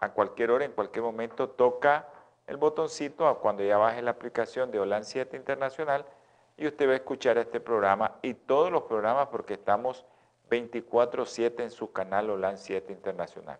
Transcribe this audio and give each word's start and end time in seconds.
a 0.00 0.10
cualquier 0.10 0.50
hora, 0.50 0.64
en 0.64 0.72
cualquier 0.72 1.02
momento 1.04 1.50
toca 1.50 2.08
el 2.46 2.56
botoncito 2.56 3.38
cuando 3.40 3.62
ya 3.62 3.76
baje 3.76 4.00
la 4.00 4.12
aplicación 4.12 4.70
de 4.70 4.80
Holan 4.80 5.04
7 5.04 5.36
Internacional 5.36 6.06
y 6.56 6.68
usted 6.68 6.88
va 6.88 6.92
a 6.92 6.96
escuchar 6.96 7.36
este 7.36 7.60
programa 7.60 8.16
y 8.22 8.32
todos 8.32 8.72
los 8.72 8.84
programas 8.84 9.28
porque 9.28 9.52
estamos 9.52 10.06
24-7 10.48 11.62
en 11.62 11.70
su 11.70 11.92
canal 11.92 12.30
Holan 12.30 12.58
7 12.58 12.92
Internacional. 12.92 13.58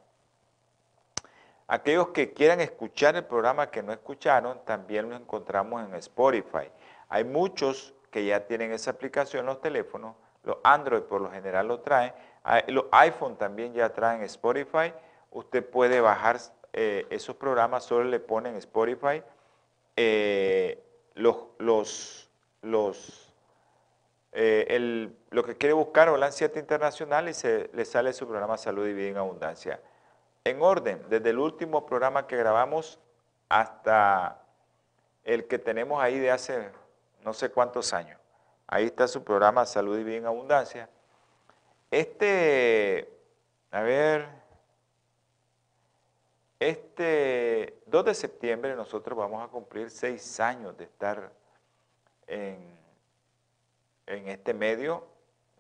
Aquellos 1.67 2.09
que 2.09 2.33
quieran 2.33 2.61
escuchar 2.61 3.15
el 3.17 3.25
programa 3.25 3.71
que 3.71 3.83
no 3.83 3.93
escucharon, 3.93 4.65
también 4.65 5.11
lo 5.11 5.17
encontramos 5.17 5.87
en 5.87 5.95
Spotify. 5.97 6.71
Hay 7.11 7.25
muchos 7.25 7.95
que 8.11 8.25
ya 8.25 8.47
tienen 8.47 8.73
esa 8.73 8.93
aplicación 8.93 9.45
los 9.45 9.61
teléfonos, 9.61 10.17
los 10.45 10.57
Android 10.65 11.03
por 11.03 11.21
lo 11.21 11.31
general 11.31 11.69
lo 11.69 11.81
traen, 11.81 12.15
los 12.69 12.87
iPhone 12.93 13.37
también 13.37 13.75
ya 13.75 13.93
traen 13.93 14.23
Spotify. 14.23 14.95
Usted 15.31 15.69
puede 15.69 16.01
bajar 16.01 16.39
eh, 16.73 17.07
esos 17.11 17.37
programas, 17.37 17.85
solo 17.85 18.05
le 18.05 18.19
ponen 18.19 18.57
Spotify. 18.57 19.23
Eh, 19.97 20.83
los, 21.15 21.37
los, 21.59 22.31
los, 22.63 23.28
eh, 24.33 25.11
lo 25.31 25.45
que 25.45 25.57
quiere 25.57 25.73
buscar 25.73 26.09
Holan 26.09 26.33
7 26.33 26.59
Internacional 26.59 27.29
y 27.29 27.35
se 27.35 27.71
le 27.73 27.85
sale 27.85 28.13
su 28.13 28.27
programa 28.27 28.57
Salud 28.57 28.87
y 28.87 28.93
Vida 28.93 29.09
en 29.09 29.17
Abundancia 29.17 29.81
en 30.49 30.63
orden, 30.63 31.05
desde 31.09 31.31
el 31.31 31.39
último 31.39 31.87
programa 31.87 32.27
que 32.27 32.37
grabamos 32.37 32.99
hasta 33.49 34.43
el 35.25 35.47
que 35.47 35.59
tenemos 35.59 36.03
ahí 36.03 36.19
de 36.19 36.31
hace 36.31 36.71
no 37.25 37.33
sé 37.33 37.51
cuántos 37.51 37.93
años. 37.93 38.19
Ahí 38.67 38.87
está 38.87 39.09
su 39.09 39.25
programa 39.25 39.67
Salud 39.67 39.99
y 39.99 40.05
Vida 40.05 40.17
en 40.17 40.27
Abundancia. 40.27 40.89
Este, 41.91 43.09
a 43.71 43.83
ver, 43.83 44.29
este 46.61 47.79
2 47.87 48.05
de 48.05 48.15
septiembre 48.15 48.75
nosotros 48.75 49.17
vamos 49.17 49.47
a 49.47 49.49
cumplir 49.51 49.91
seis 49.91 50.41
años 50.41 50.77
de 50.77 50.85
estar 50.85 51.31
en, 52.27 52.78
en 54.09 54.29
este 54.29 54.53
medio. 54.55 55.07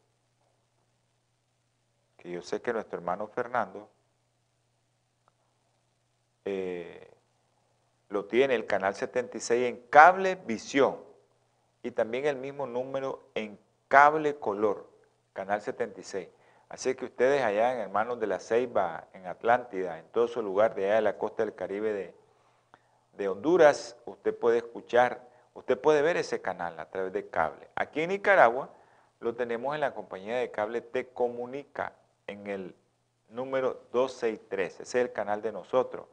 que 2.16 2.30
yo 2.30 2.40
sé 2.40 2.62
que 2.62 2.72
nuestro 2.72 2.98
hermano 2.98 3.26
Fernando 3.26 3.90
eh, 6.46 7.10
lo 8.08 8.24
tiene, 8.24 8.54
el 8.54 8.64
canal 8.64 8.94
76 8.94 9.68
en 9.68 9.86
cable 9.90 10.36
visión 10.36 10.96
y 11.82 11.90
también 11.90 12.24
el 12.24 12.36
mismo 12.36 12.66
número 12.66 13.28
en 13.34 13.58
cable 13.88 14.36
color, 14.38 14.88
canal 15.34 15.60
76. 15.60 16.26
Así 16.70 16.94
que 16.94 17.06
ustedes 17.06 17.42
allá 17.42 17.74
en 17.74 17.80
Hermanos 17.80 18.20
de 18.20 18.28
la 18.28 18.38
Ceiba, 18.38 19.08
en 19.12 19.26
Atlántida, 19.26 19.98
en 19.98 20.06
todo 20.06 20.28
su 20.28 20.40
lugar 20.40 20.76
de 20.76 20.84
allá 20.84 20.94
de 20.94 21.00
la 21.02 21.18
costa 21.18 21.44
del 21.44 21.52
Caribe 21.52 21.92
de, 21.92 22.14
de 23.14 23.28
Honduras, 23.28 23.96
usted 24.06 24.32
puede 24.38 24.58
escuchar, 24.58 25.20
usted 25.52 25.76
puede 25.76 26.00
ver 26.00 26.16
ese 26.16 26.40
canal 26.40 26.78
a 26.78 26.88
través 26.88 27.12
de 27.12 27.28
cable. 27.28 27.68
Aquí 27.74 28.02
en 28.02 28.10
Nicaragua 28.10 28.70
lo 29.18 29.34
tenemos 29.34 29.74
en 29.74 29.80
la 29.80 29.94
compañía 29.94 30.38
de 30.38 30.52
cable 30.52 30.80
Te 30.80 31.08
Comunica, 31.08 31.92
en 32.28 32.46
el 32.46 32.76
número 33.30 33.82
263, 33.90 34.74
ese 34.74 34.82
es 34.82 34.94
el 34.94 35.12
canal 35.12 35.42
de 35.42 35.50
nosotros, 35.50 36.06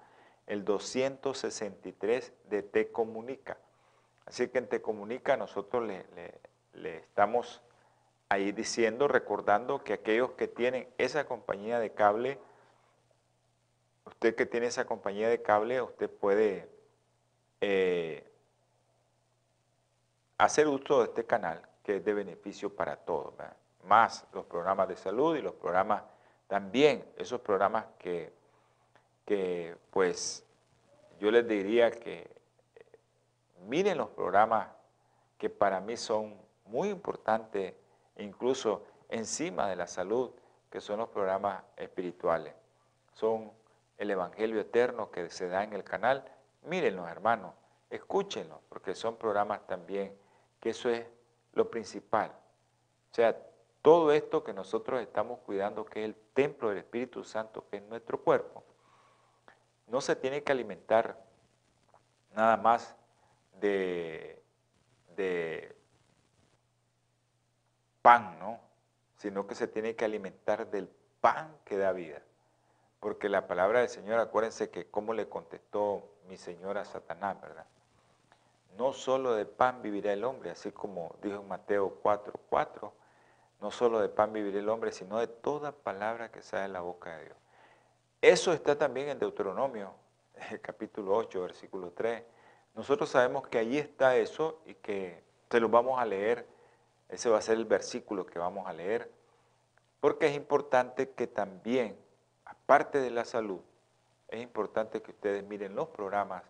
el 0.47 0.65
263 0.65 2.33
de 2.49 2.63
Te 2.63 2.91
Comunica. 2.91 3.57
Así 4.25 4.47
que 4.47 4.57
en 4.57 4.67
Te 4.67 4.81
Comunica 4.81 5.37
nosotros 5.37 5.85
le, 5.85 6.03
le 6.73 6.97
estamos 6.97 7.61
ahí 8.29 8.51
diciendo, 8.51 9.07
recordando 9.07 9.83
que 9.83 9.93
aquellos 9.93 10.31
que 10.31 10.47
tienen 10.47 10.87
esa 10.97 11.25
compañía 11.25 11.79
de 11.79 11.93
cable, 11.93 12.39
usted 14.05 14.35
que 14.35 14.45
tiene 14.45 14.67
esa 14.67 14.85
compañía 14.85 15.29
de 15.29 15.41
cable, 15.41 15.81
usted 15.81 16.09
puede 16.09 16.69
eh, 17.61 18.29
hacer 20.37 20.67
uso 20.67 20.99
de 20.99 21.05
este 21.05 21.25
canal 21.25 21.61
que 21.83 21.97
es 21.97 22.05
de 22.05 22.13
beneficio 22.13 22.75
para 22.75 22.97
todos, 22.97 23.33
más 23.85 24.27
los 24.33 24.45
programas 24.45 24.89
de 24.89 24.97
salud 24.97 25.37
y 25.37 25.41
los 25.41 25.53
programas 25.53 26.03
también, 26.47 27.05
esos 27.17 27.39
programas 27.39 27.85
que, 27.97 28.33
que 29.25 29.75
pues 29.91 30.45
yo 31.19 31.31
les 31.31 31.47
diría 31.47 31.91
que 31.91 32.29
miren 33.67 33.97
los 33.97 34.09
programas 34.09 34.67
que 35.37 35.49
para 35.49 35.79
mí 35.79 35.95
son 35.95 36.35
muy 36.65 36.89
importantes 36.89 37.73
incluso 38.17 38.83
encima 39.09 39.67
de 39.67 39.75
la 39.75 39.87
salud, 39.87 40.31
que 40.69 40.81
son 40.81 40.99
los 40.99 41.09
programas 41.09 41.63
espirituales. 41.75 42.53
Son 43.13 43.51
el 43.97 44.11
Evangelio 44.11 44.59
Eterno 44.59 45.11
que 45.11 45.29
se 45.29 45.47
da 45.47 45.63
en 45.63 45.73
el 45.73 45.83
canal. 45.83 46.23
Mírenlos, 46.63 47.09
hermanos, 47.09 47.53
escúchenlos, 47.89 48.59
porque 48.69 48.93
son 48.93 49.15
programas 49.15 49.65
también 49.65 50.15
que 50.59 50.71
eso 50.71 50.89
es 50.89 51.05
lo 51.53 51.69
principal. 51.69 52.31
O 53.11 53.15
sea, 53.15 53.37
todo 53.81 54.11
esto 54.11 54.43
que 54.43 54.53
nosotros 54.53 55.01
estamos 55.01 55.39
cuidando, 55.39 55.85
que 55.85 56.01
es 56.01 56.05
el 56.05 56.15
templo 56.33 56.69
del 56.69 56.79
Espíritu 56.79 57.23
Santo, 57.23 57.65
que 57.69 57.77
es 57.77 57.83
nuestro 57.83 58.21
cuerpo, 58.21 58.63
no 59.87 60.01
se 60.01 60.15
tiene 60.15 60.43
que 60.43 60.51
alimentar 60.51 61.17
nada 62.35 62.57
más 62.57 62.95
de, 63.61 64.43
de 65.15 65.76
pan, 68.01 68.37
¿no? 68.39 68.59
Sino 69.17 69.47
que 69.47 69.55
se 69.55 69.67
tiene 69.67 69.95
que 69.95 70.05
alimentar 70.05 70.69
del 70.69 70.89
pan 71.21 71.55
que 71.65 71.77
da 71.77 71.91
vida. 71.91 72.21
Porque 72.99 73.29
la 73.29 73.47
palabra 73.47 73.79
del 73.79 73.89
Señor, 73.89 74.19
acuérdense 74.19 74.69
que 74.69 74.89
como 74.89 75.13
le 75.13 75.29
contestó 75.29 76.03
mi 76.27 76.37
Señor 76.37 76.77
a 76.77 76.85
Satanás, 76.85 77.39
¿verdad? 77.41 77.65
No 78.77 78.93
solo 78.93 79.33
de 79.33 79.45
pan 79.45 79.81
vivirá 79.81 80.13
el 80.13 80.23
hombre, 80.23 80.51
así 80.51 80.71
como 80.71 81.15
dijo 81.21 81.41
en 81.41 81.47
Mateo 81.47 81.99
4, 82.01 82.33
4, 82.49 82.93
no 83.61 83.71
solo 83.71 83.99
de 83.99 84.09
pan 84.09 84.33
vivirá 84.33 84.59
el 84.59 84.69
hombre, 84.69 84.91
sino 84.91 85.17
de 85.19 85.27
toda 85.27 85.71
palabra 85.71 86.29
que 86.31 86.41
sale 86.41 86.63
de 86.63 86.69
la 86.69 86.81
boca 86.81 87.17
de 87.17 87.25
Dios. 87.25 87.37
Eso 88.21 88.53
está 88.53 88.77
también 88.77 89.09
en 89.09 89.19
Deuteronomio, 89.19 89.93
capítulo 90.61 91.15
8, 91.15 91.41
versículo 91.41 91.91
3. 91.91 92.23
Nosotros 92.75 93.09
sabemos 93.09 93.47
que 93.47 93.57
ahí 93.57 93.77
está 93.77 94.15
eso 94.17 94.61
y 94.65 94.75
que 94.75 95.23
se 95.49 95.59
lo 95.59 95.69
vamos 95.69 95.99
a 95.99 96.05
leer 96.05 96.47
ese 97.09 97.29
va 97.29 97.37
a 97.37 97.41
ser 97.41 97.57
el 97.57 97.65
versículo 97.65 98.25
que 98.25 98.39
vamos 98.39 98.67
a 98.67 98.73
leer, 98.73 99.11
porque 99.99 100.27
es 100.27 100.35
importante 100.35 101.11
que 101.11 101.27
también, 101.27 101.97
aparte 102.45 102.99
de 102.99 103.11
la 103.11 103.25
salud, 103.25 103.61
es 104.27 104.41
importante 104.41 105.01
que 105.01 105.11
ustedes 105.11 105.43
miren 105.43 105.75
los 105.75 105.87
programas 105.87 106.43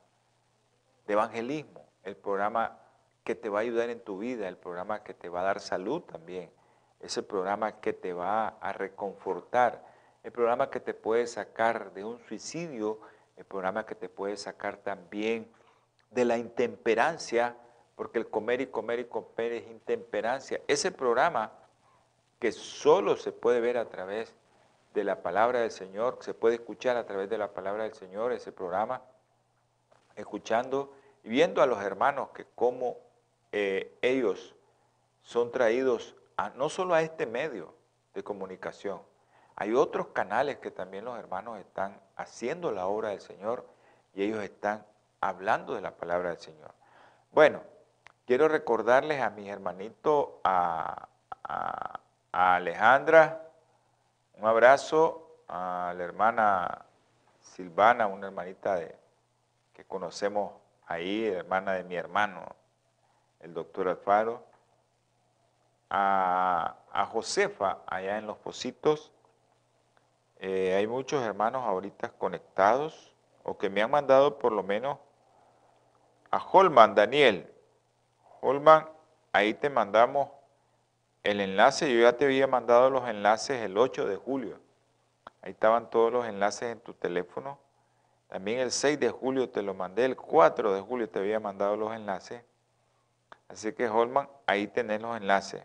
de 1.06 1.14
evangelismo, 1.14 1.86
el 2.04 2.16
programa 2.16 2.80
que 3.24 3.36
te 3.36 3.50
va 3.50 3.60
a 3.60 3.62
ayudar 3.62 3.90
en 3.90 4.00
tu 4.00 4.18
vida, 4.18 4.48
el 4.48 4.58
programa 4.58 5.04
que 5.04 5.14
te 5.14 5.30
va 5.30 5.42
a 5.42 5.44
dar 5.44 5.60
salud 5.60 6.02
también, 6.02 6.50
ese 7.00 7.22
programa 7.22 7.80
que 7.80 7.94
te 7.94 8.14
va 8.14 8.48
a 8.48 8.74
reconfortar, 8.74 9.84
el 10.24 10.32
programa 10.32 10.70
que 10.70 10.80
te 10.80 10.94
puede 10.94 11.28
sacar 11.28 11.94
de 11.94 12.04
un 12.04 12.20
suicidio, 12.28 13.00
el 13.36 13.46
programa 13.46 13.86
que 13.86 13.96
te 13.96 14.10
puede 14.10 14.36
sacar 14.38 14.78
también 14.78 15.52
de 16.12 16.26
la 16.26 16.38
intemperancia, 16.38 17.56
porque 17.98 18.20
el 18.20 18.30
comer 18.30 18.62
y 18.62 18.68
comer 18.68 19.00
y 19.00 19.06
comer 19.06 19.54
es 19.54 19.68
intemperancia. 19.68 20.62
Ese 20.68 20.92
programa 20.92 21.52
que 22.40 22.52
solo 22.52 23.18
se 23.18 23.32
puede 23.32 23.60
ver 23.60 23.76
a 23.78 23.90
través 23.90 24.36
de 24.94 25.04
la 25.04 25.24
palabra 25.24 25.62
del 25.62 25.72
Señor, 25.72 26.20
se 26.22 26.36
puede 26.36 26.56
escuchar 26.56 26.96
a 26.96 27.08
través 27.08 27.28
de 27.28 27.40
la 27.40 27.52
palabra 27.54 27.84
del 27.84 27.96
Señor, 27.96 28.32
ese 28.32 28.52
programa, 28.52 29.02
escuchando 30.16 30.94
y 31.24 31.30
viendo 31.30 31.64
a 31.64 31.66
los 31.66 31.82
hermanos 31.84 32.30
que 32.36 32.46
como 32.54 32.98
eh, 33.52 33.98
ellos 34.04 34.56
son 35.24 35.52
traídos 35.52 36.16
no 36.56 36.70
solo 36.70 36.94
a 36.94 37.02
este 37.02 37.26
medio 37.26 37.74
de 38.14 38.24
comunicación, 38.24 39.02
hay 39.56 39.74
otros 39.74 40.10
canales 40.10 40.60
que 40.60 40.70
también 40.70 41.04
los 41.04 41.18
hermanos 41.18 41.58
están 41.58 42.00
haciendo 42.16 42.72
la 42.72 42.86
obra 42.86 43.10
del 43.10 43.22
Señor 43.22 43.66
y 44.14 44.22
ellos 44.22 44.44
están 44.44 44.86
hablando 45.20 45.74
de 45.74 45.82
la 45.82 45.98
palabra 45.98 46.30
del 46.30 46.38
Señor. 46.38 46.72
Bueno, 47.32 47.64
Quiero 48.28 48.50
recordarles 48.50 49.22
a 49.22 49.30
mis 49.30 49.48
hermanitos, 49.48 50.28
a, 50.44 51.08
Alejandra, 52.34 53.42
un 54.34 54.46
abrazo, 54.46 55.40
a 55.48 55.94
la 55.96 56.04
hermana 56.04 56.86
Silvana, 57.40 58.08
una 58.08 58.28
hermanita 58.28 58.82
que 59.74 59.86
conocemos 59.86 60.52
ahí, 60.88 61.26
hermana 61.26 61.72
de 61.72 61.86
mi 61.86 61.96
hermano, 61.96 62.46
el 63.40 63.54
doctor 63.54 63.88
Alfaro, 63.88 64.44
a, 65.90 66.76
Josefa, 67.10 67.78
allá 67.88 68.18
en 68.18 68.28
Los 68.28 68.36
Positos. 68.40 69.14
Eh, 70.40 70.76
hay 70.76 70.86
muchos 70.86 71.24
hermanos 71.24 71.64
ahorita 71.66 72.10
conectados, 72.10 73.16
o 73.44 73.58
que 73.58 73.70
me 73.70 73.82
han 73.82 73.90
mandado 73.90 74.38
por 74.38 74.52
lo 74.52 74.64
menos 74.64 74.98
a 76.30 76.40
Holman 76.40 76.94
Daniel, 76.94 77.54
Holman, 78.42 78.88
ahí 79.32 79.54
te 79.54 79.70
mandamos 79.70 80.30
el 81.24 81.42
enlace. 81.42 81.94
Yo 81.94 82.02
ya 82.02 82.18
te 82.18 82.26
había 82.26 82.48
mandado 82.48 82.90
los 82.90 83.08
enlaces 83.08 83.62
el 83.62 83.78
8 83.78 84.06
de 84.06 84.16
julio. 84.16 84.60
Ahí 85.42 85.52
estaban 85.52 85.90
todos 85.90 86.12
los 86.12 86.26
enlaces 86.26 86.72
en 86.72 86.80
tu 86.80 86.94
teléfono. 86.94 87.60
También 88.28 88.60
el 88.60 88.72
6 88.72 89.00
de 89.00 89.10
julio 89.10 89.50
te 89.50 89.62
lo 89.62 89.74
mandé, 89.74 90.06
el 90.06 90.18
4 90.18 90.74
de 90.74 90.82
julio 90.82 91.10
te 91.10 91.20
había 91.20 91.40
mandado 91.40 91.78
los 91.78 91.94
enlaces. 91.94 92.44
Así 93.48 93.72
que 93.74 93.88
Holman, 93.88 94.30
ahí 94.46 94.68
tenés 94.68 95.02
los 95.02 95.16
enlaces. 95.16 95.64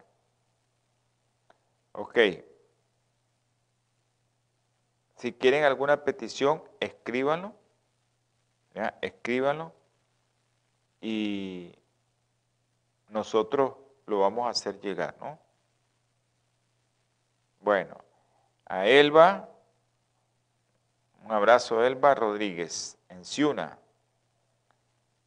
Ok. 1.93 2.19
Si 5.17 5.33
quieren 5.33 5.65
alguna 5.65 6.05
petición, 6.05 6.63
escríbanlo. 6.81 7.55
¿ya? 8.75 8.97
Escríbanlo. 9.01 9.73
Y 11.01 11.75
nosotros 13.13 13.75
lo 14.07 14.21
vamos 14.21 14.47
a 14.47 14.51
hacer 14.51 14.81
llegar, 14.81 15.15
¿no? 15.21 15.39
Bueno, 17.61 17.97
a 18.65 18.87
Elba, 18.87 19.49
un 21.25 21.31
abrazo 21.31 21.85
Elba 21.85 22.15
Rodríguez, 22.15 22.99
en 23.09 23.25
Ciuna, 23.25 23.79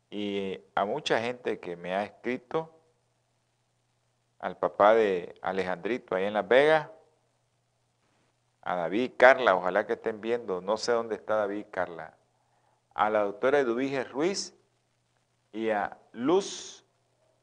y 0.10 0.60
a 0.74 0.84
mucha 0.84 1.22
gente 1.22 1.60
que 1.60 1.76
me 1.76 1.94
ha 1.94 2.04
escrito, 2.04 2.72
al 4.40 4.58
papá 4.58 4.94
de 4.94 5.36
Alejandrito 5.42 6.16
ahí 6.16 6.26
en 6.26 6.34
Las 6.34 6.48
Vegas, 6.48 6.90
a 8.62 8.76
David 8.76 9.04
y 9.04 9.10
Carla, 9.10 9.56
ojalá 9.56 9.86
que 9.86 9.94
estén 9.94 10.22
viendo, 10.22 10.60
no 10.60 10.78
sé 10.78 10.92
dónde 10.92 11.16
está 11.16 11.36
David 11.36 11.60
y 11.60 11.64
Carla, 11.66 12.18
a 12.96 13.10
la 13.10 13.22
doctora 13.22 13.60
Eduvige 13.60 14.04
Ruiz 14.04 14.56
y 15.54 15.70
a 15.70 15.98
Luz 16.12 16.85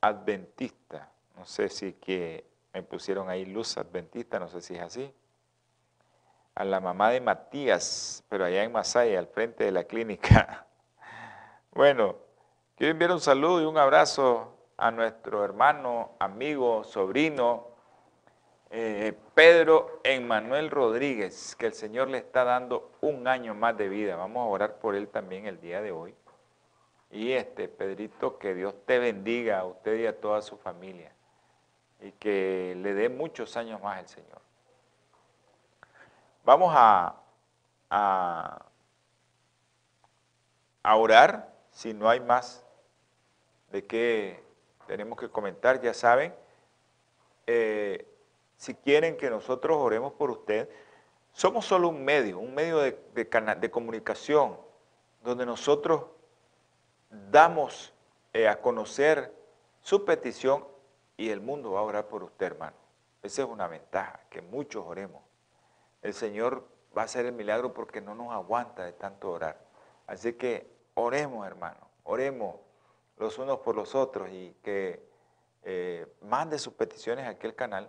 Adventista, 0.02 1.10
no 1.36 1.46
sé 1.46 1.68
si 1.68 1.94
que 1.94 2.44
me 2.74 2.82
pusieron 2.82 3.30
ahí 3.30 3.46
Luz 3.46 3.78
Adventista, 3.78 4.38
no 4.38 4.48
sé 4.48 4.60
si 4.60 4.74
es 4.74 4.82
así, 4.82 5.14
a 6.54 6.64
la 6.64 6.80
mamá 6.80 7.10
de 7.10 7.20
Matías, 7.20 8.24
pero 8.28 8.44
allá 8.44 8.62
en 8.64 8.72
Masaya, 8.72 9.18
al 9.18 9.28
frente 9.28 9.64
de 9.64 9.72
la 9.72 9.84
clínica. 9.84 10.66
Bueno, 11.74 12.16
quiero 12.76 12.90
enviar 12.90 13.12
un 13.12 13.20
saludo 13.20 13.62
y 13.62 13.64
un 13.64 13.78
abrazo 13.78 14.58
a 14.76 14.90
nuestro 14.90 15.42
hermano, 15.42 16.10
amigo, 16.18 16.84
sobrino, 16.84 17.68
eh, 18.70 19.14
Pedro 19.34 20.00
Emmanuel 20.02 20.70
Rodríguez, 20.70 21.56
que 21.56 21.66
el 21.66 21.72
Señor 21.72 22.08
le 22.08 22.18
está 22.18 22.44
dando 22.44 22.92
un 23.00 23.26
año 23.26 23.54
más 23.54 23.76
de 23.78 23.88
vida. 23.88 24.16
Vamos 24.16 24.42
a 24.42 24.50
orar 24.50 24.78
por 24.80 24.94
él 24.94 25.08
también 25.08 25.46
el 25.46 25.60
día 25.62 25.80
de 25.80 25.92
hoy. 25.92 26.14
Y 27.12 27.32
este, 27.32 27.68
Pedrito, 27.68 28.38
que 28.38 28.54
Dios 28.54 28.74
te 28.86 28.98
bendiga 28.98 29.60
a 29.60 29.64
usted 29.66 29.98
y 29.98 30.06
a 30.06 30.18
toda 30.18 30.40
su 30.40 30.56
familia. 30.56 31.12
Y 32.00 32.10
que 32.12 32.74
le 32.78 32.94
dé 32.94 33.10
muchos 33.10 33.54
años 33.58 33.82
más 33.82 34.00
el 34.00 34.08
Señor. 34.08 34.40
Vamos 36.42 36.72
a, 36.74 37.20
a, 37.90 38.66
orar, 40.96 41.54
si 41.70 41.92
no 41.92 42.08
hay 42.08 42.18
más 42.20 42.64
de 43.70 43.86
qué 43.86 44.42
tenemos 44.86 45.18
que 45.18 45.28
comentar, 45.28 45.82
ya 45.82 45.92
saben. 45.92 46.34
Eh, 47.46 48.08
si 48.56 48.74
quieren 48.74 49.18
que 49.18 49.28
nosotros 49.28 49.76
oremos 49.76 50.14
por 50.14 50.30
usted, 50.30 50.68
somos 51.32 51.66
solo 51.66 51.90
un 51.90 52.04
medio, 52.04 52.38
un 52.38 52.54
medio 52.54 52.78
de, 52.78 52.98
de, 53.14 53.70
comunicación, 53.70 54.56
donde 55.22 55.44
nosotros 55.44 56.06
damos 57.30 57.92
eh, 58.32 58.48
a 58.48 58.60
conocer 58.60 59.34
su 59.80 60.04
petición 60.04 60.66
y 61.16 61.30
el 61.30 61.40
mundo 61.40 61.72
va 61.72 61.80
a 61.80 61.84
orar 61.84 62.08
por 62.08 62.24
usted, 62.24 62.46
hermano. 62.46 62.76
Esa 63.22 63.42
es 63.42 63.48
una 63.48 63.68
ventaja, 63.68 64.20
que 64.28 64.42
muchos 64.42 64.84
oremos. 64.84 65.22
El 66.02 66.14
Señor 66.14 66.66
va 66.96 67.02
a 67.02 67.04
hacer 67.04 67.26
el 67.26 67.32
milagro 67.32 67.72
porque 67.72 68.00
no 68.00 68.14
nos 68.14 68.32
aguanta 68.32 68.84
de 68.84 68.92
tanto 68.92 69.30
orar. 69.30 69.58
Así 70.06 70.32
que 70.32 70.68
oremos, 70.94 71.46
hermano, 71.46 71.78
oremos 72.04 72.56
los 73.18 73.38
unos 73.38 73.58
por 73.58 73.76
los 73.76 73.94
otros 73.94 74.28
y 74.30 74.56
que 74.62 75.06
eh, 75.62 76.06
mande 76.22 76.58
sus 76.58 76.72
peticiones 76.74 77.26
a 77.26 77.30
aquel 77.30 77.54
canal 77.54 77.88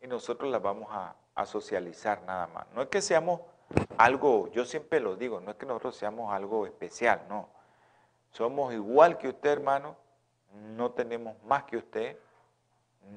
y 0.00 0.06
nosotros 0.06 0.50
las 0.50 0.62
vamos 0.62 0.88
a, 0.90 1.16
socializar 1.44 2.22
nada 2.22 2.46
más. 2.46 2.66
No 2.74 2.82
es 2.82 2.88
que 2.88 3.00
seamos 3.00 3.40
algo, 3.96 4.48
yo 4.52 4.64
siempre 4.64 5.00
lo 5.00 5.16
digo, 5.16 5.40
no 5.40 5.50
es 5.50 5.56
que 5.56 5.66
nosotros 5.66 5.96
seamos 5.96 6.32
algo 6.32 6.66
especial, 6.66 7.22
no. 7.28 7.48
Somos 8.32 8.74
igual 8.74 9.16
que 9.18 9.28
usted, 9.28 9.50
hermano, 9.50 9.96
no 10.76 10.90
tenemos 10.90 11.40
más 11.44 11.64
que 11.64 11.76
usted, 11.76 12.18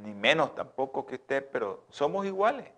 ni 0.03 0.13
menos 0.13 0.55
tampoco 0.55 1.05
que 1.05 1.15
usted, 1.15 1.49
pero 1.51 1.83
somos 1.89 2.25
iguales. 2.25 2.71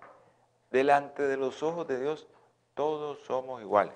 Delante 0.72 1.24
de 1.24 1.38
los 1.38 1.62
ojos 1.62 1.88
de 1.88 2.00
Dios, 2.00 2.28
todos 2.74 3.20
somos 3.20 3.62
iguales. 3.62 3.94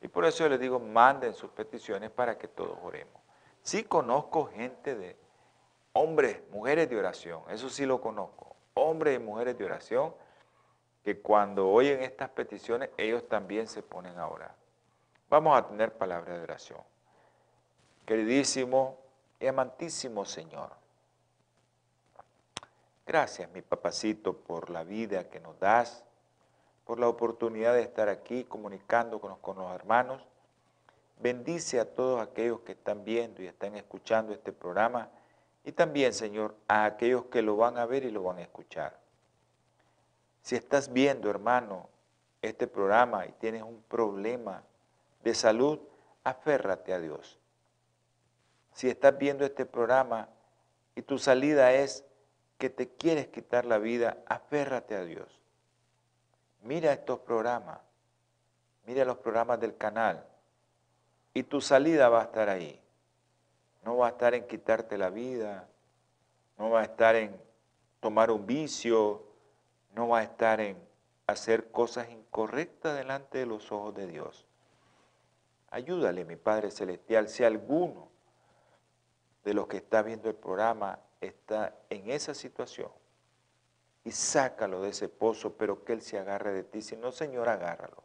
Y 0.00 0.08
por 0.08 0.24
eso 0.24 0.44
yo 0.44 0.48
les 0.48 0.60
digo, 0.60 0.80
manden 0.80 1.34
sus 1.34 1.50
peticiones 1.50 2.10
para 2.10 2.36
que 2.38 2.48
todos 2.48 2.78
oremos. 2.82 3.20
Sí 3.62 3.84
conozco 3.84 4.46
gente 4.46 4.96
de 4.96 5.16
hombres, 5.92 6.42
mujeres 6.50 6.88
de 6.90 6.98
oración, 6.98 7.42
eso 7.50 7.68
sí 7.68 7.86
lo 7.86 8.00
conozco 8.00 8.52
hombres 8.74 9.16
y 9.16 9.22
mujeres 9.22 9.56
de 9.58 9.64
oración, 9.64 10.14
que 11.02 11.20
cuando 11.20 11.68
oyen 11.68 12.02
estas 12.02 12.30
peticiones, 12.30 12.90
ellos 12.96 13.28
también 13.28 13.66
se 13.66 13.82
ponen 13.82 14.18
a 14.18 14.28
orar. 14.28 14.54
Vamos 15.28 15.58
a 15.58 15.66
tener 15.66 15.92
palabra 15.92 16.36
de 16.36 16.42
oración. 16.42 16.80
Queridísimo 18.06 18.98
y 19.38 19.46
amantísimo 19.46 20.24
Señor, 20.24 20.70
gracias 23.06 23.50
mi 23.50 23.62
papacito 23.62 24.36
por 24.36 24.70
la 24.70 24.82
vida 24.82 25.30
que 25.30 25.38
nos 25.38 25.58
das, 25.60 26.04
por 26.84 26.98
la 26.98 27.08
oportunidad 27.08 27.74
de 27.74 27.82
estar 27.82 28.08
aquí 28.08 28.44
comunicándonos 28.44 29.38
con 29.38 29.58
los 29.58 29.72
hermanos. 29.72 30.20
Bendice 31.20 31.78
a 31.78 31.94
todos 31.94 32.20
aquellos 32.20 32.60
que 32.60 32.72
están 32.72 33.04
viendo 33.04 33.40
y 33.40 33.46
están 33.46 33.76
escuchando 33.76 34.32
este 34.32 34.52
programa 34.52 35.08
y 35.64 35.70
también, 35.70 36.12
Señor, 36.12 36.56
a 36.66 36.84
aquellos 36.84 37.26
que 37.26 37.40
lo 37.40 37.56
van 37.56 37.78
a 37.78 37.86
ver 37.86 38.04
y 38.04 38.10
lo 38.10 38.24
van 38.24 38.38
a 38.38 38.42
escuchar. 38.42 38.98
Si 40.42 40.56
estás 40.56 40.92
viendo, 40.92 41.30
hermano, 41.30 41.88
este 42.42 42.66
programa 42.66 43.26
y 43.26 43.32
tienes 43.32 43.62
un 43.62 43.80
problema 43.82 44.64
de 45.22 45.34
salud, 45.36 45.78
aférrate 46.24 46.92
a 46.92 46.98
Dios. 46.98 47.38
Si 48.72 48.88
estás 48.88 49.16
viendo 49.18 49.44
este 49.44 49.66
programa 49.66 50.28
y 50.94 51.02
tu 51.02 51.18
salida 51.18 51.72
es 51.72 52.04
que 52.58 52.70
te 52.70 52.88
quieres 52.88 53.28
quitar 53.28 53.64
la 53.64 53.78
vida, 53.78 54.18
aférrate 54.26 54.94
a 54.94 55.04
Dios. 55.04 55.40
Mira 56.62 56.92
estos 56.92 57.18
programas, 57.20 57.80
mira 58.86 59.04
los 59.04 59.18
programas 59.18 59.58
del 59.60 59.76
canal 59.76 60.24
y 61.34 61.42
tu 61.42 61.60
salida 61.60 62.08
va 62.08 62.20
a 62.20 62.24
estar 62.24 62.48
ahí. 62.48 62.80
No 63.84 63.96
va 63.96 64.06
a 64.06 64.10
estar 64.10 64.34
en 64.34 64.46
quitarte 64.46 64.96
la 64.96 65.10
vida, 65.10 65.68
no 66.56 66.70
va 66.70 66.80
a 66.80 66.84
estar 66.84 67.16
en 67.16 67.36
tomar 67.98 68.30
un 68.30 68.46
vicio, 68.46 69.24
no 69.94 70.08
va 70.08 70.20
a 70.20 70.22
estar 70.22 70.60
en 70.60 70.76
hacer 71.26 71.72
cosas 71.72 72.10
incorrectas 72.10 72.96
delante 72.96 73.38
de 73.38 73.46
los 73.46 73.72
ojos 73.72 73.94
de 73.94 74.06
Dios. 74.06 74.46
Ayúdale, 75.70 76.24
mi 76.24 76.36
Padre 76.36 76.70
Celestial, 76.70 77.28
si 77.28 77.42
alguno 77.42 78.11
de 79.44 79.54
los 79.54 79.66
que 79.66 79.78
está 79.78 80.02
viendo 80.02 80.28
el 80.28 80.36
programa 80.36 80.98
está 81.20 81.74
en 81.90 82.10
esa 82.10 82.34
situación 82.34 82.90
y 84.04 84.10
sácalo 84.10 84.82
de 84.82 84.90
ese 84.90 85.08
pozo, 85.08 85.52
pero 85.56 85.84
que 85.84 85.92
Él 85.92 86.02
se 86.02 86.18
agarre 86.18 86.52
de 86.52 86.64
ti. 86.64 86.82
Si 86.82 86.96
no, 86.96 87.12
Señor, 87.12 87.48
agárralo. 87.48 88.02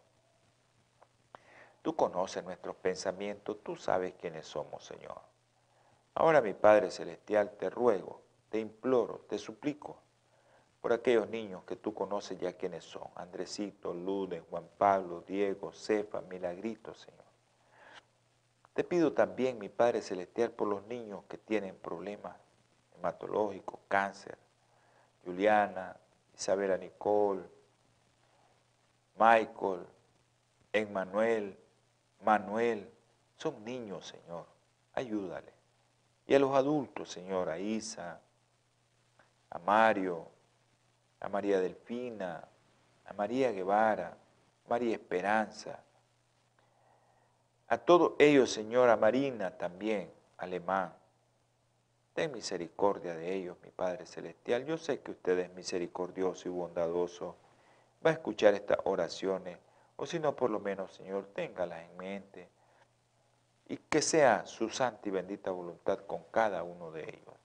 Tú 1.82 1.96
conoces 1.96 2.44
nuestros 2.44 2.75
pensamientos, 2.75 3.63
tú 3.63 3.75
sabes 3.75 4.13
quiénes 4.20 4.46
somos, 4.46 4.86
Señor. 4.86 5.20
Ahora, 6.13 6.41
mi 6.41 6.53
Padre 6.53 6.91
Celestial, 6.91 7.51
te 7.58 7.70
ruego, 7.70 8.22
te 8.50 8.60
imploro, 8.60 9.25
te 9.29 9.38
suplico 9.38 9.98
por 10.82 10.94
aquellos 10.94 11.29
niños 11.29 11.63
que 11.63 11.75
tú 11.75 11.94
conoces 11.94 12.39
ya 12.39 12.53
quiénes 12.53 12.84
son, 12.84 13.08
Andresito, 13.15 13.94
Luden, 13.94 14.44
Juan 14.50 14.67
Pablo, 14.77 15.24
Diego, 15.27 15.72
Cefa, 15.72 16.22
Milagrito, 16.22 16.94
Señor. 16.94 17.26
Te 18.77 18.84
pido 18.84 19.12
también, 19.12 19.57
mi 19.57 19.69
Padre 19.69 20.03
Celestial, 20.03 20.51
por 20.51 20.67
los 20.67 20.86
niños 20.86 21.24
que 21.27 21.39
tienen 21.39 21.75
problemas 21.75 22.38
hematológicos, 22.96 23.79
cáncer, 23.88 24.38
Juliana, 25.25 25.98
Isabela 26.36 26.77
Nicole, 26.77 27.41
Michael, 29.17 29.84
Emmanuel, 30.72 31.57
Manuel, 32.24 32.88
son 33.36 33.65
niños, 33.65 34.05
Señor, 34.05 34.46
ayúdale. 34.93 35.51
Y 36.27 36.36
a 36.36 36.39
los 36.39 36.55
adultos, 36.55 37.10
Señor, 37.10 37.50
a 37.50 37.57
Isa, 37.57 38.22
a 39.50 39.57
Mario, 39.57 40.27
a 41.19 41.27
María 41.29 41.60
Delfina, 41.60 42.48
a 43.07 43.13
María 43.13 43.51
Guevara, 43.51 44.15
María 44.69 44.93
Esperanza, 44.93 45.79
a 47.67 47.77
todos 47.77 48.13
ellos, 48.19 48.51
Señor, 48.51 48.89
a 48.89 48.97
Marina 48.97 49.57
también, 49.57 50.12
alemán. 50.38 50.93
Ten 52.13 52.31
misericordia 52.31 53.13
de 53.15 53.36
ellos, 53.36 53.57
mi 53.63 53.69
Padre 53.69 54.05
Celestial. 54.05 54.65
Yo 54.65 54.77
sé 54.77 55.01
que 55.01 55.12
usted 55.12 55.38
es 55.39 55.53
misericordioso 55.53 56.47
y 56.47 56.51
bondadoso. 56.51 57.36
Va 58.05 58.12
a 58.12 58.13
escuchar 58.13 58.53
estas 58.53 58.77
oraciones, 58.86 59.57
o 59.97 60.05
si 60.05 60.19
no, 60.19 60.36
por 60.36 60.50
lo 60.50 60.59
menos, 60.59 60.93
Señor, 60.93 61.27
téngalas 61.33 61.83
en 61.83 61.97
mente 61.97 62.50
y 63.67 63.77
que 63.77 64.01
sea 64.01 64.45
su 64.45 64.69
santa 64.69 65.09
y 65.09 65.12
bendita 65.12 65.51
voluntad 65.51 66.00
con 66.00 66.24
cada 66.31 66.63
uno 66.63 66.91
de 66.91 67.03
ellos. 67.03 67.36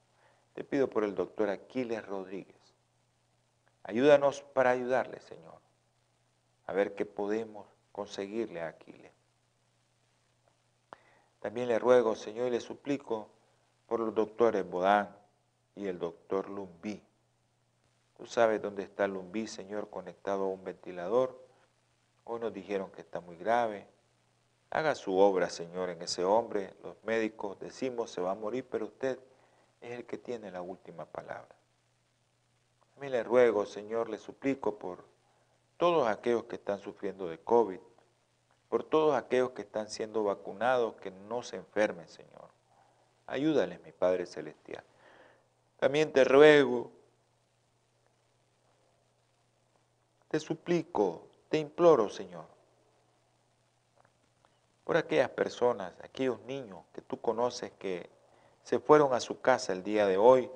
Te 0.55 0.63
pido 0.63 0.89
por 0.89 1.05
el 1.05 1.15
doctor 1.15 1.51
Aquiles 1.51 2.05
Rodríguez. 2.07 2.57
Ayúdanos 3.83 4.43
para 4.43 4.71
ayudarle, 4.71 5.21
Señor, 5.21 5.59
a 6.67 6.73
ver 6.73 6.95
qué 6.95 7.05
podemos 7.05 7.67
conseguirle 7.91 8.61
a 8.61 8.69
Aquiles. 8.69 9.11
También 11.43 11.69
le 11.69 11.79
ruego, 11.79 12.17
Señor, 12.17 12.49
y 12.49 12.53
le 12.53 12.61
suplico 12.61 13.29
por 13.87 14.01
los 14.01 14.15
doctores 14.15 14.69
Bodán 14.69 15.15
y 15.77 15.87
el 15.87 15.99
doctor 15.99 16.49
Lumbí. 16.49 17.03
Tú 18.17 18.27
sabes 18.27 18.63
dónde 18.63 18.85
está 18.85 19.07
Lumbí, 19.07 19.47
Señor, 19.47 19.91
conectado 19.91 20.45
a 20.45 20.49
un 20.49 20.65
ventilador. 20.65 21.39
Hoy 22.25 22.41
nos 22.41 22.55
dijeron 22.55 22.91
que 22.93 23.01
está 23.03 23.21
muy 23.21 23.37
grave, 23.37 23.87
Haga 24.75 24.95
su 24.95 25.19
obra, 25.19 25.51
Señor, 25.51 25.91
en 25.91 26.01
ese 26.01 26.25
hombre. 26.25 26.73
Los 26.83 26.97
médicos 27.05 27.61
decimos 27.61 28.11
se 28.11 28.23
va 28.23 28.31
a 28.31 28.35
morir, 28.35 28.67
pero 28.71 28.87
usted 28.87 29.19
es 29.83 29.91
el 29.99 30.07
que 30.07 30.17
tiene 30.17 30.51
la 30.51 30.63
última 30.63 31.05
palabra. 31.05 31.55
Mí 32.99 33.11
le 33.11 33.23
ruego, 33.23 33.67
Señor, 33.67 34.09
le 34.09 34.17
suplico 34.17 34.79
por 34.79 35.05
todos 35.77 36.09
aquellos 36.09 36.45
que 36.45 36.57
están 36.57 36.79
sufriendo 36.79 37.29
de 37.29 37.37
COVID, 37.39 37.81
por 38.73 38.85
todos 38.85 39.15
aquellos 39.15 39.51
que 39.51 39.61
están 39.61 39.91
siendo 39.91 40.25
vacunados, 40.25 40.95
que 40.95 41.11
no 41.11 41.43
se 41.43 41.57
enfermen, 41.57 42.09
Señor. 42.09 42.49
Ayúdales, 43.27 43.83
mi 43.83 43.93
Padre 43.93 44.25
Celestial. 44.25 44.83
También 45.79 46.11
te 46.11 46.25
ruego, 46.25 46.91
te 50.29 50.41
suplico, 50.41 51.27
te 51.51 51.59
imploro, 51.59 52.09
Señor, 52.09 52.47
por 54.85 54.97
aquellas 54.97 55.29
personas, 55.29 55.93
aquellos 56.03 56.41
niños 56.47 56.83
que 56.95 57.03
tú 57.03 57.21
conoces 57.21 57.73
que 57.73 58.09
se 58.63 58.79
fueron 58.79 59.13
a 59.13 59.21
su 59.21 59.43
casa 59.43 59.75
el 59.75 59.83
día 59.83 60.07
de 60.07 60.17
hoy 60.17 60.51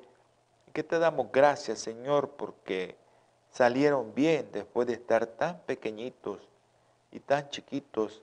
y 0.66 0.70
que 0.70 0.82
te 0.82 0.98
damos 0.98 1.30
gracias, 1.30 1.80
Señor, 1.80 2.30
porque 2.30 2.96
salieron 3.50 4.14
bien 4.14 4.48
después 4.52 4.86
de 4.86 4.94
estar 4.94 5.26
tan 5.26 5.60
pequeñitos 5.66 6.40
y 7.16 7.20
tan 7.20 7.48
chiquitos. 7.48 8.22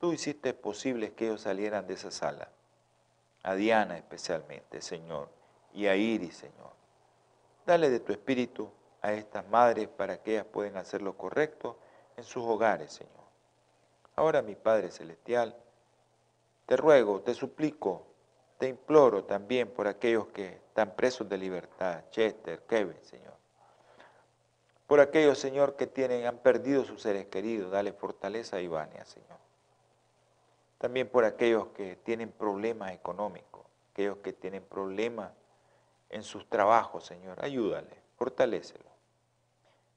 Tú 0.00 0.12
hiciste 0.12 0.54
posible 0.54 1.12
que 1.12 1.26
ellos 1.26 1.42
salieran 1.42 1.86
de 1.86 1.94
esa 1.94 2.10
sala. 2.10 2.48
A 3.44 3.54
Diana 3.54 3.96
especialmente, 3.96 4.82
Señor, 4.82 5.28
y 5.72 5.86
a 5.86 5.94
Iris, 5.94 6.36
Señor. 6.38 6.72
Dale 7.64 7.90
de 7.90 8.00
tu 8.00 8.12
espíritu 8.12 8.68
a 9.02 9.12
estas 9.12 9.46
madres 9.48 9.86
para 9.88 10.20
que 10.20 10.32
ellas 10.32 10.46
puedan 10.46 10.76
hacer 10.76 11.00
lo 11.00 11.16
correcto 11.16 11.78
en 12.16 12.24
sus 12.24 12.42
hogares, 12.42 12.92
Señor. 12.92 13.12
Ahora, 14.16 14.42
mi 14.42 14.56
Padre 14.56 14.90
Celestial, 14.90 15.56
te 16.66 16.76
ruego, 16.76 17.20
te 17.20 17.34
suplico, 17.34 18.04
te 18.58 18.68
imploro 18.68 19.24
también 19.24 19.68
por 19.70 19.86
aquellos 19.86 20.26
que 20.28 20.54
están 20.54 20.96
presos 20.96 21.28
de 21.28 21.38
libertad, 21.38 22.02
Chester, 22.10 22.62
Kevin, 22.62 22.98
Señor. 23.02 23.33
Por 24.94 25.00
aquellos, 25.00 25.40
Señor, 25.40 25.74
que 25.74 25.88
tienen, 25.88 26.24
han 26.24 26.38
perdido 26.38 26.84
sus 26.84 27.02
seres 27.02 27.26
queridos, 27.26 27.72
dale 27.72 27.92
fortaleza 27.92 28.58
a 28.58 28.60
Ivania, 28.60 29.04
Señor. 29.04 29.38
También 30.78 31.08
por 31.08 31.24
aquellos 31.24 31.66
que 31.76 31.96
tienen 31.96 32.30
problemas 32.30 32.92
económicos, 32.92 33.66
aquellos 33.90 34.18
que 34.18 34.32
tienen 34.32 34.62
problemas 34.62 35.32
en 36.10 36.22
sus 36.22 36.48
trabajos, 36.48 37.04
Señor, 37.06 37.44
ayúdale, 37.44 37.90
fortalécelo. 38.16 38.84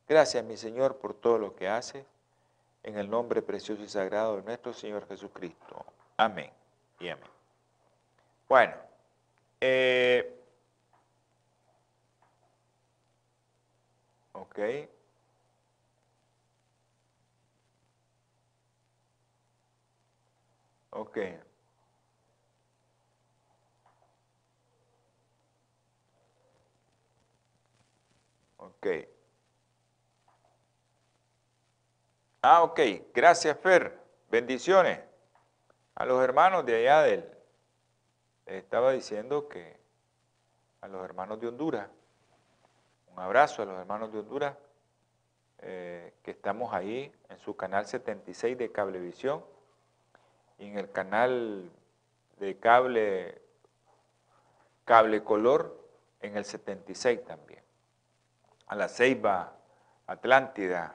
Gracias, 0.09 0.43
mi 0.43 0.57
Señor, 0.57 0.97
por 0.97 1.13
todo 1.13 1.37
lo 1.37 1.55
que 1.55 1.67
haces, 1.67 2.03
en 2.81 2.97
el 2.97 3.07
nombre 3.07 3.43
precioso 3.43 3.83
y 3.83 3.89
sagrado 3.89 4.37
de 4.37 4.41
nuestro 4.41 4.73
Señor 4.73 5.07
Jesucristo. 5.07 5.85
Amén 6.17 6.49
y 6.99 7.09
amén. 7.09 7.29
Bueno, 8.49 8.73
eh, 9.61 10.36
ok. 14.41 14.59
Ok. 20.91 21.17
Ok. 28.57 28.87
Ah, 32.41 32.63
ok. 32.63 32.79
Gracias, 33.13 33.57
Fer. 33.59 33.99
Bendiciones 34.29 34.99
a 35.95 36.05
los 36.05 36.23
hermanos 36.23 36.65
de 36.65 36.75
allá 36.75 37.01
del, 37.03 37.25
estaba 38.45 38.91
diciendo 38.91 39.47
que 39.49 39.79
a 40.81 40.87
los 40.87 41.03
hermanos 41.03 41.39
de 41.39 41.47
Honduras, 41.47 41.89
un 43.17 43.23
abrazo 43.23 43.63
a 43.63 43.65
los 43.65 43.79
hermanos 43.79 44.13
de 44.13 44.19
Honduras, 44.19 44.55
eh, 45.63 46.13
que 46.21 46.31
estamos 46.31 46.71
ahí 46.71 47.11
en 47.29 47.39
su 47.39 47.55
canal 47.55 47.87
76 47.87 48.55
de 48.55 48.71
Cablevisión 48.71 49.43
y 50.59 50.67
en 50.67 50.77
el 50.77 50.91
canal 50.91 51.71
de 52.39 52.59
cable, 52.59 53.41
cable 54.85 55.23
color 55.23 55.83
en 56.21 56.37
el 56.37 56.45
76 56.45 57.25
también. 57.25 57.63
A 58.67 58.75
la 58.75 58.87
Ceiba, 58.87 59.53
Atlántida, 60.05 60.93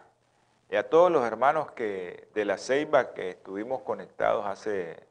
y 0.70 0.76
a 0.76 0.88
todos 0.88 1.10
los 1.10 1.24
hermanos 1.26 1.72
que, 1.72 2.28
de 2.34 2.44
la 2.44 2.56
Ceiba 2.56 3.14
que 3.14 3.30
estuvimos 3.30 3.82
conectados 3.82 4.46
hace 4.46 5.08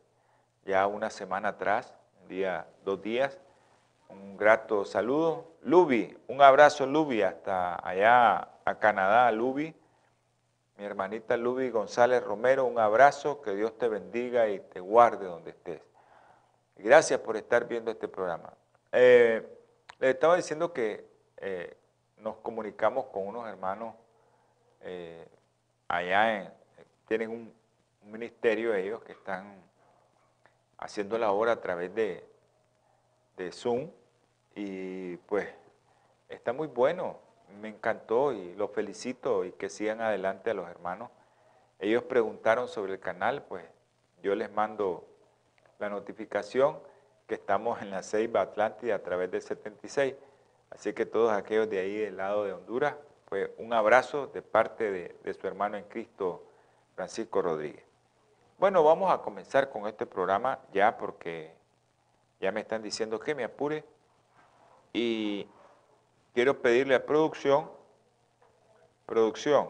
ya 0.63 0.87
una 0.87 1.09
semana 1.09 1.49
atrás, 1.49 1.93
día, 2.29 2.67
dos 2.85 3.01
días. 3.01 3.37
Un 4.11 4.37
grato 4.37 4.85
saludo. 4.85 5.51
Lubi, 5.63 6.17
un 6.27 6.41
abrazo 6.41 6.85
Lubi 6.85 7.21
hasta 7.21 7.75
allá 7.87 8.49
a 8.65 8.79
Canadá, 8.79 9.31
Lubi. 9.31 9.75
Mi 10.77 10.85
hermanita 10.85 11.37
Lubi 11.37 11.69
González 11.69 12.23
Romero, 12.23 12.65
un 12.65 12.79
abrazo, 12.79 13.41
que 13.41 13.53
Dios 13.53 13.77
te 13.77 13.87
bendiga 13.87 14.49
y 14.49 14.59
te 14.59 14.79
guarde 14.79 15.25
donde 15.27 15.51
estés. 15.51 15.81
Gracias 16.77 17.19
por 17.19 17.37
estar 17.37 17.67
viendo 17.67 17.91
este 17.91 18.07
programa. 18.07 18.53
Eh, 18.91 19.47
les 19.99 20.15
estaba 20.15 20.35
diciendo 20.35 20.73
que 20.73 21.05
eh, 21.37 21.77
nos 22.17 22.37
comunicamos 22.37 23.05
con 23.05 23.27
unos 23.27 23.47
hermanos 23.47 23.93
eh, 24.81 25.27
allá, 25.87 26.41
en, 26.41 26.53
tienen 27.07 27.29
un, 27.29 27.61
ministerio 28.03 28.73
ellos 28.73 29.03
que 29.03 29.11
están 29.11 29.61
haciendo 30.79 31.19
la 31.19 31.31
obra 31.31 31.51
a 31.51 31.61
través 31.61 31.93
de, 31.93 32.27
de 33.37 33.51
Zoom 33.51 33.91
y 34.55 35.17
pues 35.17 35.47
está 36.29 36.53
muy 36.53 36.67
bueno, 36.67 37.17
me 37.59 37.69
encantó 37.69 38.33
y 38.33 38.53
los 38.55 38.71
felicito 38.71 39.45
y 39.45 39.51
que 39.53 39.69
sigan 39.69 40.01
adelante 40.01 40.51
a 40.51 40.53
los 40.53 40.69
hermanos. 40.69 41.09
Ellos 41.79 42.03
preguntaron 42.03 42.67
sobre 42.67 42.93
el 42.93 42.99
canal, 42.99 43.43
pues 43.43 43.65
yo 44.21 44.35
les 44.35 44.51
mando 44.51 45.05
la 45.79 45.89
notificación 45.89 46.79
que 47.27 47.35
estamos 47.35 47.81
en 47.81 47.91
la 47.91 48.03
Ceiba 48.03 48.41
Atlántida 48.41 48.95
a 48.95 48.99
través 48.99 49.31
del 49.31 49.41
76. 49.41 50.15
Así 50.69 50.93
que 50.93 51.05
todos 51.05 51.31
aquellos 51.31 51.69
de 51.69 51.79
ahí 51.79 51.97
del 51.97 52.17
lado 52.17 52.45
de 52.45 52.53
Honduras, 52.53 52.95
pues 53.27 53.49
un 53.57 53.73
abrazo 53.73 54.27
de 54.27 54.41
parte 54.41 54.91
de, 54.91 55.15
de 55.23 55.33
su 55.33 55.47
hermano 55.47 55.77
en 55.77 55.85
Cristo, 55.85 56.43
Francisco 56.95 57.41
Rodríguez. 57.41 57.83
Bueno, 58.57 58.83
vamos 58.83 59.11
a 59.11 59.21
comenzar 59.21 59.69
con 59.69 59.87
este 59.87 60.05
programa 60.05 60.59
ya 60.71 60.97
porque 60.97 61.51
ya 62.39 62.51
me 62.51 62.61
están 62.61 62.83
diciendo 62.83 63.19
que 63.19 63.33
me 63.33 63.43
apure 63.43 63.83
y 64.93 65.47
quiero 66.33 66.61
pedirle 66.61 66.95
a 66.95 67.05
producción, 67.05 67.69
producción, 69.05 69.69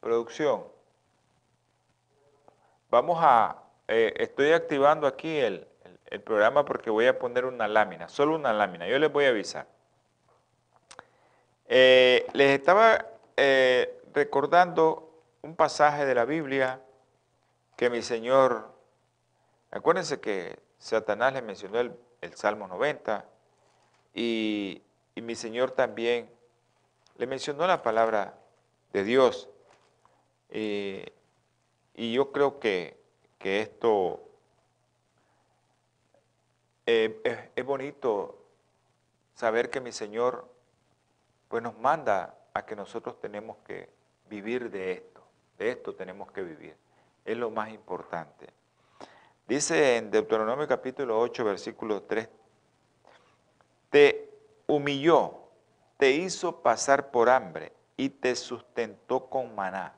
producción, 0.00 0.64
vamos 2.90 3.18
a, 3.20 3.62
eh, 3.88 4.14
estoy 4.16 4.52
activando 4.52 5.06
aquí 5.06 5.36
el, 5.36 5.66
programa 6.24 6.64
porque 6.64 6.88
voy 6.88 7.06
a 7.06 7.18
poner 7.18 7.44
una 7.44 7.68
lámina, 7.68 8.08
solo 8.08 8.36
una 8.36 8.52
lámina, 8.52 8.88
yo 8.88 8.98
les 8.98 9.12
voy 9.12 9.26
a 9.26 9.28
avisar. 9.28 9.66
Eh, 11.66 12.26
les 12.32 12.58
estaba 12.58 13.04
eh, 13.36 14.00
recordando 14.14 15.20
un 15.42 15.56
pasaje 15.56 16.06
de 16.06 16.14
la 16.14 16.24
Biblia 16.24 16.80
que 17.76 17.90
mi 17.90 18.00
Señor, 18.00 18.72
acuérdense 19.70 20.20
que 20.20 20.58
Satanás 20.78 21.34
le 21.34 21.42
mencionó 21.42 21.80
el, 21.80 21.92
Salmo 22.34 22.66
90 22.68 23.24
y, 24.14 24.82
mi 25.16 25.34
Señor 25.34 25.70
también 25.70 26.30
le 27.16 27.26
mencionó 27.26 27.66
la 27.66 27.82
palabra 27.82 28.38
de 28.92 29.04
Dios. 29.04 29.48
y 30.50 32.12
yo 32.12 32.32
creo 32.32 32.60
que, 32.60 32.96
esto 33.40 34.20
eh, 36.84 37.50
es, 37.54 37.64
bonito 37.64 38.44
saber 39.34 39.70
que 39.70 39.80
mi 39.80 39.92
Señor 39.92 40.48
pues 41.48 41.62
nos 41.62 41.78
manda 41.78 42.36
a 42.54 42.66
que 42.66 42.74
nosotros 42.74 43.20
tenemos 43.20 43.58
que 43.58 43.88
vivir 44.28 44.70
de 44.70 44.92
esto. 44.92 45.22
De 45.58 45.70
esto 45.70 45.94
tenemos 45.94 46.30
que 46.32 46.42
vivir. 46.42 46.76
Es 47.24 47.36
lo 47.36 47.50
más 47.50 47.70
importante. 47.70 48.48
Dice 49.46 49.96
en 49.96 50.10
Deuteronomio 50.10 50.66
capítulo 50.66 51.20
8, 51.20 51.44
versículo 51.44 52.02
3, 52.02 52.28
te 53.90 54.28
humilló, 54.66 55.38
te 55.98 56.10
hizo 56.10 56.62
pasar 56.62 57.12
por 57.12 57.30
hambre 57.30 57.72
y 57.96 58.08
te 58.08 58.34
sustentó 58.34 59.26
con 59.26 59.54
maná, 59.54 59.94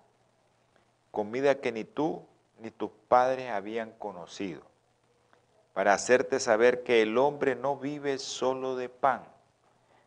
comida 1.11 1.61
que 1.61 1.73
ni 1.73 1.85
tú 1.85 2.27
ni 2.59 2.71
tus 2.71 2.91
padres 3.09 3.51
habían 3.51 3.93
conocido, 3.93 4.61
para 5.73 5.95
hacerte 5.95 6.41
saber 6.41 6.83
que 6.83 7.01
el 7.01 7.17
hombre 7.17 7.57
no 7.57 7.79
vive 7.79 8.19
solo 8.19 8.77
de 8.77 8.91
pan, 8.91 9.25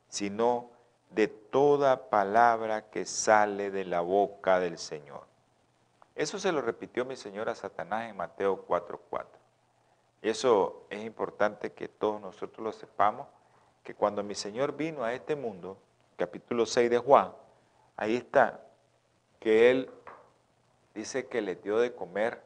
sino 0.08 0.69
de 1.10 1.27
toda 1.27 2.12
palabra 2.12 2.91
que 2.91 3.06
sale 3.06 3.71
de 3.71 3.86
la 3.86 4.01
boca 4.01 4.60
del 4.60 4.77
Señor. 4.77 5.31
Eso 6.22 6.38
se 6.38 6.52
lo 6.52 6.62
repitió 6.62 7.04
mi 7.04 7.16
Señor 7.16 7.50
a 7.50 7.56
Satanás 7.56 8.08
en 8.08 8.16
Mateo 8.16 8.68
4.4. 8.68 9.26
Eso 10.22 10.86
es 10.92 11.04
importante 11.04 11.74
que 11.74 11.88
todos 11.88 12.22
nosotros 12.22 12.64
lo 12.64 12.72
sepamos, 12.72 13.26
que 13.84 13.96
cuando 13.96 14.22
mi 14.22 14.36
Señor 14.36 14.78
vino 14.78 15.04
a 15.04 15.16
este 15.16 15.36
mundo, 15.36 15.80
capítulo 16.18 16.68
6 16.68 16.92
de 16.92 17.00
Juan, 17.00 17.34
ahí 17.98 18.18
está, 18.18 18.60
que 19.40 19.72
él 19.72 19.90
dice 20.94 21.26
que 21.26 21.42
le 21.42 21.56
dio 21.56 21.80
de 21.80 21.96
comer, 21.96 22.44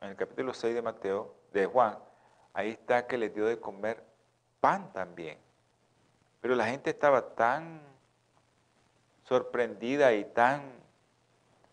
en 0.00 0.08
el 0.08 0.16
capítulo 0.16 0.54
6 0.54 0.74
de 0.74 0.80
Mateo, 0.80 1.34
de 1.52 1.66
Juan, 1.66 1.98
ahí 2.54 2.70
está 2.70 3.06
que 3.06 3.18
le 3.18 3.28
dio 3.28 3.44
de 3.44 3.60
comer 3.60 4.02
pan 4.62 4.90
también. 4.94 5.36
Pero 6.40 6.54
la 6.54 6.64
gente 6.64 6.88
estaba 6.88 7.34
tan 7.34 7.82
sorprendida 9.24 10.14
y 10.14 10.24
tan 10.24 10.81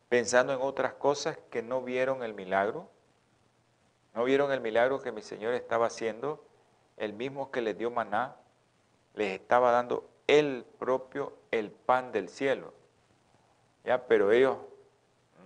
pensando 0.10 0.54
en 0.54 0.62
otras 0.62 0.93
cosas 0.93 1.38
que 1.52 1.62
no 1.62 1.84
vieron 1.84 2.24
el 2.24 2.34
milagro. 2.34 2.89
No 4.15 4.24
vieron 4.24 4.52
el 4.52 4.60
milagro 4.60 5.02
que 5.02 5.12
mi 5.12 5.22
Señor 5.22 5.54
estaba 5.54 5.86
haciendo, 5.86 6.43
el 6.98 7.13
mismo 7.13 7.52
que 7.52 7.62
les 7.62 7.78
dio 7.78 7.91
maná, 7.91 8.36
les 9.13 9.39
estaba 9.39 9.72
dando 9.72 10.10
el 10.28 10.65
propio, 10.80 11.38
el 11.52 11.72
pan 11.72 12.12
del 12.12 12.28
cielo. 12.28 12.74
¿Ya? 13.86 14.08
Pero 14.08 14.32
ellos 14.32 14.58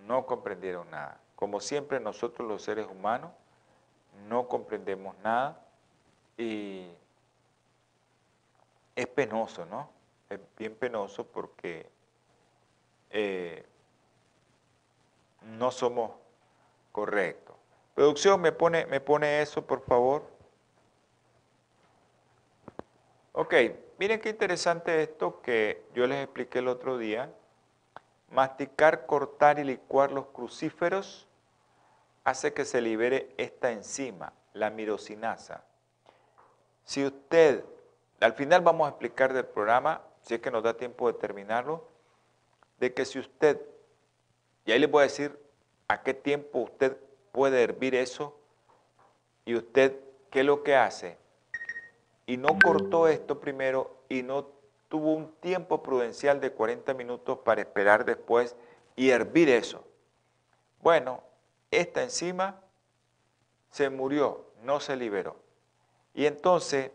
no 0.07 0.25
comprendieron 0.25 0.89
nada. 0.89 1.19
Como 1.35 1.59
siempre 1.59 1.99
nosotros 1.99 2.47
los 2.47 2.63
seres 2.63 2.87
humanos 2.87 3.31
no 4.29 4.47
comprendemos 4.47 5.17
nada 5.17 5.61
y 6.37 6.87
es 8.95 9.07
penoso, 9.07 9.65
¿no? 9.65 9.89
Es 10.29 10.39
bien 10.57 10.75
penoso 10.75 11.25
porque 11.27 11.89
eh, 13.09 13.65
no 15.45 15.71
somos 15.71 16.11
correctos. 16.91 17.55
Producción, 17.95 18.41
¿me 18.41 18.51
pone, 18.51 18.85
¿me 18.85 18.99
pone 18.99 19.41
eso, 19.41 19.65
por 19.65 19.81
favor? 19.81 20.23
Ok, 23.33 23.53
miren 23.97 24.21
qué 24.21 24.29
interesante 24.29 25.01
esto 25.01 25.41
que 25.41 25.85
yo 25.93 26.05
les 26.07 26.23
expliqué 26.23 26.59
el 26.59 26.67
otro 26.67 26.97
día. 26.97 27.31
Masticar, 28.29 29.05
cortar 29.05 29.59
y 29.59 29.63
licuar 29.63 30.11
los 30.11 30.27
crucíferos 30.27 31.27
hace 32.23 32.53
que 32.53 32.65
se 32.65 32.81
libere 32.81 33.33
esta 33.37 33.71
enzima, 33.71 34.33
la 34.53 34.69
mirosinasa. 34.69 35.63
Si 36.83 37.05
usted, 37.05 37.63
al 38.19 38.33
final 38.33 38.61
vamos 38.61 38.85
a 38.85 38.89
explicar 38.89 39.33
del 39.33 39.45
programa, 39.45 40.01
si 40.21 40.35
es 40.35 40.41
que 40.41 40.51
nos 40.51 40.63
da 40.63 40.75
tiempo 40.75 41.11
de 41.11 41.17
terminarlo, 41.17 41.87
de 42.79 42.93
que 42.93 43.05
si 43.05 43.19
usted, 43.19 43.59
y 44.65 44.71
ahí 44.71 44.79
les 44.79 44.89
voy 44.89 45.01
a 45.01 45.03
decir 45.03 45.37
a 45.87 46.01
qué 46.01 46.13
tiempo 46.13 46.59
usted 46.59 46.97
puede 47.31 47.63
hervir 47.63 47.95
eso, 47.95 48.37
y 49.45 49.55
usted, 49.55 49.99
¿qué 50.29 50.39
es 50.41 50.45
lo 50.45 50.63
que 50.63 50.75
hace? 50.75 51.17
Y 52.25 52.37
no 52.37 52.57
cortó 52.63 53.07
esto 53.07 53.39
primero 53.39 53.97
y 54.07 54.23
no 54.23 54.47
tuvo 54.87 55.13
un 55.13 55.33
tiempo 55.35 55.83
prudencial 55.83 56.39
de 56.39 56.51
40 56.51 56.93
minutos 56.93 57.39
para 57.39 57.61
esperar 57.61 58.05
después 58.05 58.55
y 58.95 59.09
hervir 59.09 59.49
eso. 59.49 59.83
Bueno, 60.81 61.23
esta 61.71 62.03
enzima 62.03 62.61
se 63.69 63.89
murió, 63.89 64.45
no 64.61 64.79
se 64.79 64.95
liberó. 64.95 65.35
Y 66.13 66.25
entonces 66.25 66.91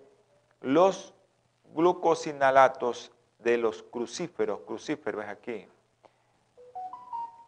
los 0.61 1.13
glucosinalatos 1.75 3.13
de 3.41 3.59
los 3.59 3.83
crucíferos, 3.83 4.61
crucíferos 4.61 5.25
aquí, 5.27 5.67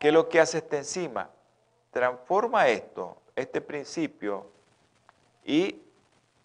¿qué 0.00 0.08
es 0.08 0.14
lo 0.14 0.28
que 0.28 0.40
hace 0.40 0.58
esta 0.58 0.78
enzima? 0.78 1.30
Transforma 1.92 2.66
esto, 2.66 3.16
este 3.36 3.60
principio, 3.60 4.46
y 5.44 5.80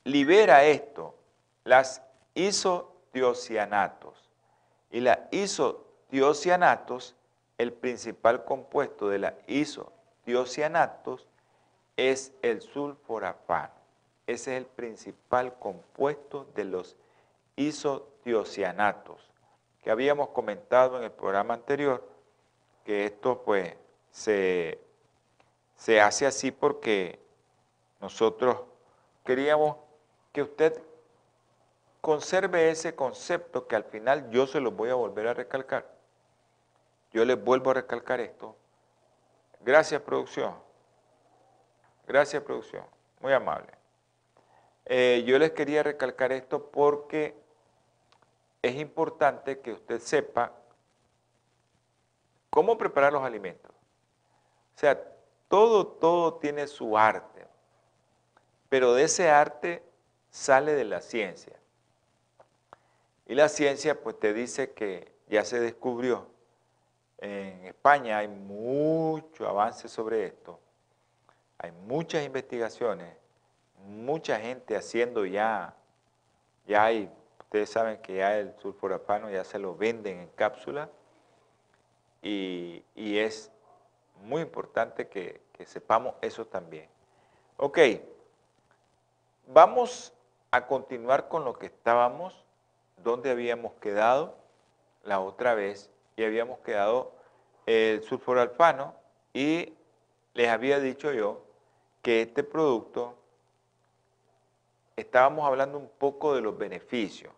libera 0.04 0.64
esto, 0.66 1.16
las 1.64 2.04
isodiocianatos. 2.36 4.30
Y 4.92 5.00
la 5.00 5.28
isodiocianatos, 5.32 7.16
el 7.58 7.74
principal 7.74 8.46
compuesto 8.46 9.10
de 9.10 9.20
la 9.20 9.34
iso 9.48 9.92
diocianatos 10.26 11.28
es 11.96 12.34
el 12.42 12.62
sulforafano. 12.62 13.74
Ese 14.28 14.56
es 14.56 14.58
el 14.58 14.66
principal 14.66 15.54
compuesto 15.60 16.48
de 16.56 16.66
los 16.66 16.96
isodiocianatos, 17.56 19.32
que 19.84 19.92
habíamos 19.92 20.30
comentado 20.30 20.98
en 20.98 21.04
el 21.04 21.12
programa 21.12 21.54
anterior, 21.54 22.15
que 22.86 23.06
esto 23.06 23.42
pues 23.44 23.76
se, 24.12 24.80
se 25.76 26.00
hace 26.00 26.26
así 26.26 26.52
porque 26.52 27.20
nosotros 28.00 28.62
queríamos 29.26 29.78
que 30.32 30.44
usted 30.44 30.82
conserve 32.00 32.70
ese 32.70 32.96
concepto 32.96 33.68
que 33.68 33.76
al 33.76 33.84
final 33.84 34.30
yo 34.30 34.48
se 34.48 34.62
lo 34.62 34.72
voy 34.72 34.90
a 34.90 34.96
volver 34.96 35.28
a 35.28 35.34
recalcar. 35.34 35.92
Yo 37.12 37.26
les 37.26 37.44
vuelvo 37.44 37.72
a 37.72 37.76
recalcar 37.76 38.20
esto, 38.20 38.56
Gracias, 39.66 40.00
producción. 40.00 40.54
Gracias, 42.06 42.44
producción. 42.44 42.84
Muy 43.20 43.34
amable. 43.34 43.72
Eh, 44.86 45.24
yo 45.26 45.40
les 45.40 45.54
quería 45.54 45.82
recalcar 45.82 46.32
esto 46.32 46.70
porque 46.70 47.36
es 48.62 48.76
importante 48.76 49.60
que 49.62 49.74
usted 49.74 50.00
sepa 50.00 50.52
cómo 52.56 52.78
preparar 52.78 53.12
los 53.12 53.22
alimentos. 53.22 53.70
O 53.70 54.80
sea, 54.80 54.98
todo, 55.50 55.86
todo 55.86 56.36
tiene 56.36 56.68
su 56.68 56.98
arte, 56.98 57.46
pero 58.70 58.94
de 58.94 59.04
ese 59.04 59.30
arte 59.30 59.84
sale 60.30 60.72
de 60.72 60.86
la 60.86 61.02
ciencia. 61.02 61.60
Y 63.28 63.36
la 63.36 63.50
ciencia 63.50 64.02
pues 64.02 64.18
te 64.18 64.34
dice 64.34 64.72
que 64.72 65.12
ya 65.28 65.44
se 65.44 65.60
descubrió 65.60 66.28
en 67.18 67.66
España 67.66 68.20
hay 68.20 68.30
mucho 68.30 69.50
avance 69.50 69.90
sobre 69.90 70.26
esto. 70.26 70.58
Hay 71.58 71.74
muchas 71.74 72.26
investigaciones, 72.26 73.18
mucha 73.86 74.40
gente 74.40 74.78
haciendo 74.78 75.26
ya, 75.26 75.76
ya 76.68 76.86
hay, 76.86 77.12
ustedes 77.40 77.70
saben 77.70 77.98
que 78.02 78.16
ya 78.16 78.38
el 78.38 78.56
sulforafano 78.60 79.30
ya 79.30 79.44
se 79.44 79.60
lo 79.60 79.76
venden 79.76 80.20
en 80.20 80.30
cápsula 80.30 80.90
y, 82.26 83.20
es 83.20 83.52
muy 84.24 84.42
importante 84.42 85.08
que, 85.08 85.42
sepamos 85.66 86.16
eso 86.22 86.46
también. 86.46 86.90
Ok, 87.58 87.80
vamos 89.48 90.14
a 90.52 90.68
continuar 90.68 91.28
con 91.28 91.46
lo 91.46 91.54
que 91.54 91.68
estábamos, 91.68 92.44
donde 93.04 93.30
habíamos 93.30 93.74
quedado 93.76 94.36
la 95.04 95.20
otra 95.20 95.54
vez 95.54 95.90
y 96.18 96.24
habíamos 96.24 96.60
quedado 96.60 97.14
el 97.66 98.04
sulforalfano 98.04 98.96
y 99.34 99.74
les 100.34 100.50
había 100.50 100.80
dicho 100.80 101.14
yo 101.14 101.42
que 102.02 102.22
este 102.22 102.44
producto 102.44 103.16
estábamos 104.96 105.46
hablando 105.46 105.78
un 105.78 105.90
poco 105.90 106.36
de 106.36 106.42
los 106.42 106.58
beneficios. 106.58 107.34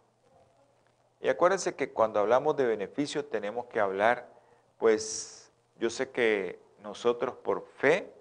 Y 1.21 1.29
acuérdense 1.29 1.75
que 1.75 1.91
cuando 1.91 2.19
hablamos 2.19 2.55
de 2.55 2.65
beneficios 2.65 3.29
tenemos 3.29 3.65
que 3.65 3.79
hablar, 3.79 4.36
pues 4.77 5.51
yo 5.79 5.89
sé 5.89 6.09
que 6.09 6.59
nosotros 6.81 7.35
por 7.35 7.65
fe 7.77 8.13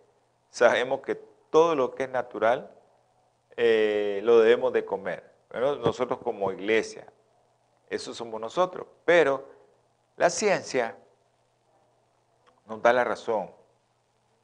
sabemos 0.50 1.00
que 1.00 1.14
todo 1.50 1.74
lo 1.74 1.94
que 1.94 2.04
es 2.04 2.10
natural 2.10 2.70
eh, 3.56 4.20
lo 4.24 4.40
debemos 4.40 4.72
de 4.72 4.84
comer. 4.84 5.24
nosotros 5.52 6.18
como 6.22 6.52
iglesia, 6.52 7.06
eso 7.88 8.14
somos 8.14 8.40
nosotros. 8.40 8.86
Pero 9.04 9.48
la 10.16 10.30
ciencia 10.30 10.96
nos 12.66 12.82
da 12.82 12.92
la 12.92 13.04
razón 13.04 13.50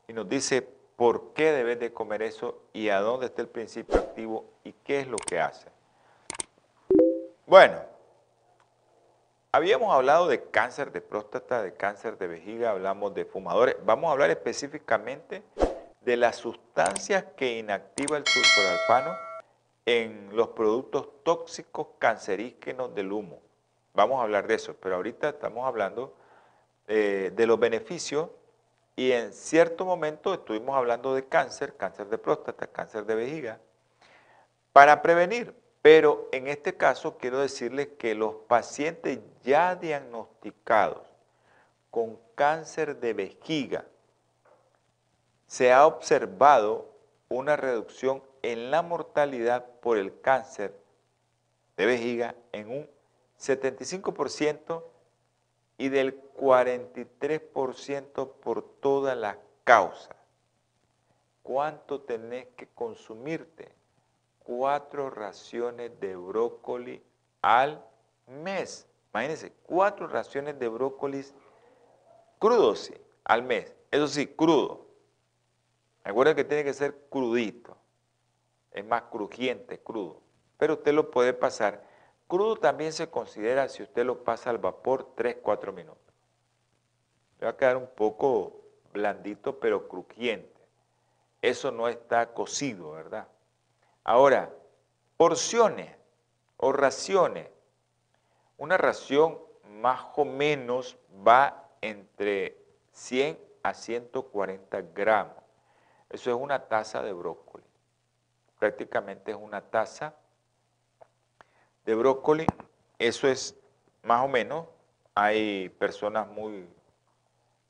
y 0.06 0.12
nos 0.12 0.28
dice 0.28 0.62
por 0.96 1.32
qué 1.32 1.52
debes 1.52 1.80
de 1.80 1.92
comer 1.92 2.22
eso 2.22 2.62
y 2.72 2.88
a 2.88 3.00
dónde 3.00 3.26
está 3.26 3.42
el 3.42 3.48
principio 3.48 3.98
activo 3.98 4.44
y 4.64 4.72
qué 4.72 5.00
es 5.00 5.06
lo 5.06 5.16
que 5.16 5.40
hace. 5.40 5.68
Bueno, 7.46 7.91
habíamos 9.54 9.94
hablado 9.94 10.28
de 10.28 10.44
cáncer 10.44 10.92
de 10.92 11.02
próstata, 11.02 11.62
de 11.62 11.74
cáncer 11.74 12.16
de 12.16 12.26
vejiga, 12.26 12.70
hablamos 12.70 13.14
de 13.14 13.26
fumadores. 13.26 13.76
Vamos 13.84 14.08
a 14.08 14.12
hablar 14.12 14.30
específicamente 14.30 15.42
de 16.00 16.16
las 16.16 16.36
sustancias 16.36 17.26
que 17.36 17.58
inactiva 17.58 18.16
el 18.16 18.24
sulforalfano 18.26 19.14
en 19.84 20.34
los 20.34 20.48
productos 20.48 21.22
tóxicos 21.22 21.88
cancerígenos 21.98 22.94
del 22.94 23.12
humo. 23.12 23.40
Vamos 23.92 24.20
a 24.20 24.22
hablar 24.22 24.46
de 24.46 24.54
eso, 24.54 24.74
pero 24.80 24.96
ahorita 24.96 25.28
estamos 25.28 25.66
hablando 25.66 26.16
eh, 26.88 27.30
de 27.34 27.46
los 27.46 27.60
beneficios 27.60 28.30
y 28.96 29.12
en 29.12 29.34
cierto 29.34 29.84
momento 29.84 30.32
estuvimos 30.32 30.74
hablando 30.76 31.14
de 31.14 31.26
cáncer, 31.26 31.76
cáncer 31.76 32.08
de 32.08 32.16
próstata, 32.16 32.66
cáncer 32.68 33.04
de 33.04 33.14
vejiga, 33.14 33.60
para 34.72 35.02
prevenir. 35.02 35.61
Pero 35.82 36.28
en 36.30 36.46
este 36.46 36.76
caso 36.76 37.18
quiero 37.18 37.40
decirles 37.40 37.88
que 37.98 38.14
los 38.14 38.36
pacientes 38.46 39.18
ya 39.42 39.74
diagnosticados 39.74 41.12
con 41.90 42.18
cáncer 42.36 43.00
de 43.00 43.12
vejiga, 43.12 43.84
se 45.46 45.72
ha 45.72 45.86
observado 45.86 46.90
una 47.28 47.56
reducción 47.56 48.22
en 48.40 48.70
la 48.70 48.80
mortalidad 48.80 49.66
por 49.80 49.98
el 49.98 50.18
cáncer 50.20 50.74
de 51.76 51.84
vejiga 51.84 52.34
en 52.52 52.70
un 52.70 52.88
75% 53.38 54.84
y 55.76 55.88
del 55.90 56.22
43% 56.34 58.32
por 58.40 58.62
todas 58.80 59.16
las 59.16 59.36
causas. 59.64 60.16
¿Cuánto 61.42 62.00
tenés 62.00 62.46
que 62.56 62.68
consumirte? 62.68 63.81
Cuatro 64.44 65.10
raciones 65.10 65.98
de 66.00 66.16
brócoli 66.16 67.02
al 67.42 67.84
mes. 68.26 68.88
Imagínense, 69.12 69.52
cuatro 69.64 70.06
raciones 70.06 70.58
de 70.58 70.68
brócoli 70.68 71.24
crudos 72.38 72.80
sí, 72.80 72.94
al 73.24 73.42
mes. 73.42 73.74
Eso 73.90 74.08
sí, 74.08 74.26
crudo. 74.26 74.86
Recuerden 76.04 76.34
que 76.34 76.44
tiene 76.44 76.64
que 76.64 76.74
ser 76.74 77.06
crudito. 77.08 77.76
Es 78.72 78.84
más 78.84 79.02
crujiente, 79.02 79.78
crudo. 79.78 80.20
Pero 80.58 80.74
usted 80.74 80.92
lo 80.92 81.10
puede 81.10 81.34
pasar. 81.34 81.84
Crudo 82.26 82.56
también 82.56 82.92
se 82.92 83.10
considera 83.10 83.68
si 83.68 83.82
usted 83.82 84.04
lo 84.04 84.24
pasa 84.24 84.50
al 84.50 84.58
vapor 84.58 85.14
3-4 85.14 85.72
minutos. 85.72 86.00
Le 87.38 87.46
va 87.46 87.52
a 87.52 87.56
quedar 87.56 87.76
un 87.76 87.88
poco 87.88 88.62
blandito, 88.92 89.58
pero 89.60 89.86
crujiente. 89.88 90.50
Eso 91.42 91.70
no 91.70 91.88
está 91.88 92.32
cocido, 92.32 92.92
¿verdad? 92.92 93.28
Ahora, 94.04 94.52
porciones 95.16 95.96
o 96.56 96.72
raciones. 96.72 97.48
Una 98.56 98.76
ración 98.76 99.38
más 99.80 100.06
o 100.16 100.24
menos 100.24 100.98
va 101.26 101.68
entre 101.80 102.56
100 102.92 103.38
a 103.62 103.74
140 103.74 104.82
gramos. 104.94 105.36
Eso 106.10 106.30
es 106.30 106.36
una 106.36 106.66
taza 106.68 107.02
de 107.02 107.12
brócoli. 107.12 107.64
Prácticamente 108.58 109.30
es 109.32 109.36
una 109.40 109.60
taza 109.60 110.14
de 111.84 111.94
brócoli. 111.94 112.46
Eso 112.98 113.28
es 113.28 113.56
más 114.02 114.24
o 114.24 114.28
menos. 114.28 114.66
Hay 115.14 115.68
personas 115.70 116.26
muy, 116.28 116.68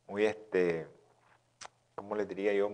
muy 0.06 0.26
este, 0.26 0.86
¿cómo 1.94 2.14
les 2.14 2.28
diría 2.28 2.52
yo? 2.52 2.70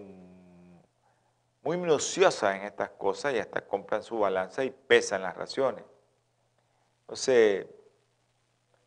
Muy 1.69 1.77
minuciosas 1.77 2.57
en 2.57 2.63
estas 2.63 2.89
cosas 2.93 3.35
y 3.35 3.39
hasta 3.39 3.61
compran 3.61 4.03
su 4.03 4.19
balanza 4.19 4.65
y 4.65 4.71
pesan 4.71 5.21
las 5.21 5.37
raciones. 5.37 5.85
Entonces, 7.03 7.67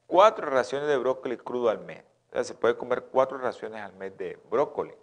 cuatro 0.07 0.49
raciones 0.49 0.87
de 0.87 0.97
brócoli 0.97 1.37
crudo 1.37 1.69
al 1.69 1.77
mes. 1.77 2.03
O 2.29 2.33
sea, 2.33 2.43
se 2.43 2.55
puede 2.55 2.75
comer 2.75 3.03
cuatro 3.03 3.37
raciones 3.37 3.83
al 3.83 3.93
mes 3.93 4.17
de 4.17 4.39
brócoli. 4.49 4.95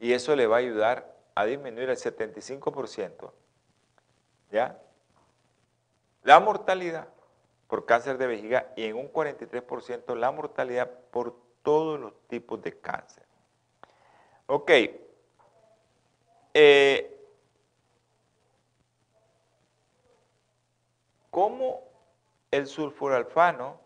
Y 0.00 0.12
eso 0.12 0.34
le 0.34 0.48
va 0.48 0.56
a 0.56 0.58
ayudar 0.58 1.16
a 1.36 1.44
disminuir 1.44 1.88
el 1.88 1.96
75%. 1.96 3.30
¿Ya? 4.50 4.82
La 6.24 6.40
mortalidad 6.40 7.06
por 7.68 7.86
cáncer 7.86 8.18
de 8.18 8.26
vejiga 8.26 8.72
y 8.74 8.86
en 8.86 8.96
un 8.96 9.12
43% 9.12 10.16
la 10.16 10.32
mortalidad 10.32 10.90
por 11.12 11.36
todos 11.62 12.00
los 12.00 12.12
tipos 12.26 12.60
de 12.60 12.76
cáncer. 12.76 13.24
Ok. 14.48 14.72
Eh, 16.54 17.10
¿Cómo 21.30 21.82
el 22.52 22.68
sulfuralfano 22.68 23.80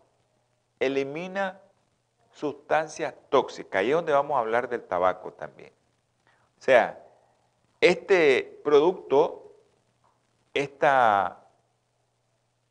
elimina 0.79 1.59
sustancias 2.31 3.15
tóxicas? 3.31 3.81
Ahí 3.81 3.89
es 3.89 3.95
donde 3.95 4.13
vamos 4.13 4.37
a 4.37 4.41
hablar 4.41 4.69
del 4.69 4.83
tabaco 4.83 5.33
también. 5.33 5.73
O 6.59 6.63
sea, 6.63 7.03
este 7.81 8.61
producto, 8.63 9.55
esta 10.53 11.47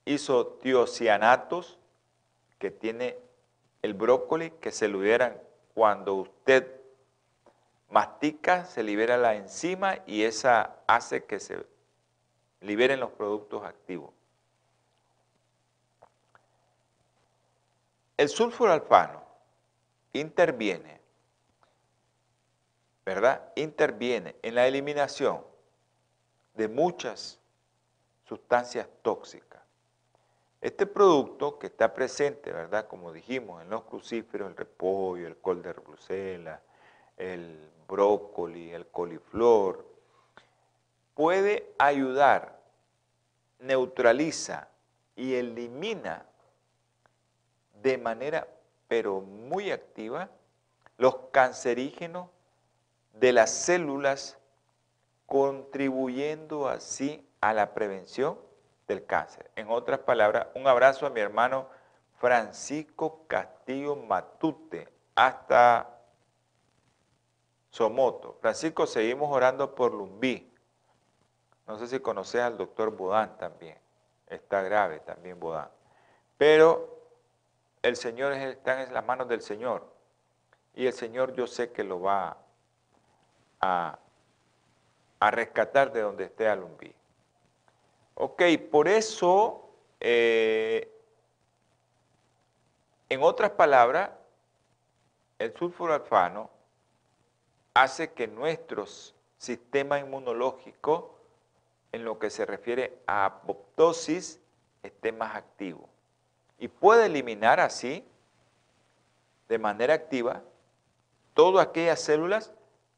isotiocianatos 0.05 1.79
que 2.59 2.69
tiene 2.69 3.17
el 3.81 3.95
brócoli, 3.95 4.51
que 4.51 4.71
se 4.71 4.87
liberan 4.87 5.41
cuando 5.73 6.13
usted 6.13 6.76
mastica, 7.89 8.65
se 8.65 8.83
libera 8.83 9.17
la 9.17 9.35
enzima 9.35 9.99
y 10.05 10.23
esa 10.23 10.77
hace 10.87 11.25
que 11.25 11.39
se 11.39 11.65
liberen 12.61 12.99
los 12.99 13.11
productos 13.11 13.63
activos. 13.63 14.11
El 18.17 18.29
sulfuralfano 18.29 19.23
interviene, 20.13 20.99
¿verdad? 23.05 23.51
Interviene 23.55 24.35
en 24.41 24.55
la 24.55 24.67
eliminación 24.67 25.43
de 26.55 26.67
muchas 26.67 27.39
sustancias 28.25 28.87
tóxicas. 29.03 29.61
Este 30.59 30.87
producto 30.87 31.59
que 31.59 31.67
está 31.67 31.93
presente, 31.93 32.51
¿verdad? 32.51 32.87
Como 32.87 33.13
dijimos, 33.13 33.61
en 33.61 33.69
los 33.69 33.83
crucíferos, 33.83 34.49
el 34.49 34.57
repollo, 34.57 35.27
el 35.27 35.37
col 35.37 35.61
de 35.61 35.73
Bruselas, 35.73 36.59
el 37.15 37.69
brócoli, 37.87 38.71
el 38.71 38.87
coliflor, 38.87 39.85
puede 41.13 41.73
ayudar, 41.79 42.59
neutraliza 43.59 44.67
y 45.15 45.35
elimina 45.35 46.25
de 47.81 47.97
manera 47.97 48.47
pero 48.87 49.21
muy 49.21 49.71
activa 49.71 50.29
los 50.97 51.15
cancerígenos 51.31 52.29
de 53.13 53.33
las 53.33 53.51
células, 53.51 54.37
contribuyendo 55.25 56.67
así 56.67 57.27
a 57.41 57.53
la 57.53 57.73
prevención 57.73 58.39
del 58.87 59.05
cáncer. 59.05 59.51
En 59.55 59.69
otras 59.69 59.99
palabras, 59.99 60.47
un 60.55 60.67
abrazo 60.67 61.05
a 61.05 61.09
mi 61.09 61.19
hermano 61.19 61.67
Francisco 62.19 63.25
Castillo 63.27 63.95
Matute, 63.95 64.87
hasta 65.15 65.96
Somoto. 67.69 68.37
Francisco, 68.41 68.87
seguimos 68.87 69.29
orando 69.31 69.75
por 69.75 69.93
Lumbí. 69.93 70.51
No 71.67 71.77
sé 71.77 71.87
si 71.87 71.99
conoces 71.99 72.41
al 72.41 72.57
doctor 72.57 72.91
Bodán 72.91 73.37
también. 73.37 73.77
Está 74.27 74.61
grave 74.61 74.99
también 75.01 75.39
Bodán. 75.39 75.69
Pero 76.37 76.97
el 77.81 77.95
Señor 77.95 78.33
está 78.33 78.83
en 78.83 78.93
las 78.93 79.05
manos 79.05 79.27
del 79.27 79.41
Señor. 79.41 79.93
Y 80.73 80.85
el 80.85 80.93
Señor 80.93 81.33
yo 81.33 81.47
sé 81.47 81.71
que 81.71 81.83
lo 81.83 82.01
va 82.01 82.37
a, 83.59 83.99
rescatar 85.19 85.91
de 85.91 86.01
donde 86.01 86.25
esté 86.25 86.47
Alumbí. 86.47 86.93
Ok, 88.15 88.43
por 88.71 88.87
eso, 88.87 89.69
eh, 89.99 90.91
en 93.09 93.23
otras 93.23 93.51
palabras, 93.51 94.11
el 95.39 95.55
sulfuralfano 95.55 96.56
hace 97.81 98.11
que 98.13 98.27
nuestro 98.27 98.85
sistema 99.37 99.99
inmunológico, 99.99 101.15
en 101.91 102.03
lo 102.03 102.19
que 102.19 102.29
se 102.29 102.45
refiere 102.45 102.99
a 103.07 103.25
apoptosis, 103.25 104.39
esté 104.83 105.11
más 105.11 105.35
activo 105.35 105.89
y 106.57 106.67
puede 106.67 107.05
eliminar 107.05 107.59
así, 107.59 108.03
de 109.47 109.59
manera 109.59 109.93
activa, 109.93 110.41
todas 111.33 111.67
aquellas 111.67 112.01
células 112.01 112.53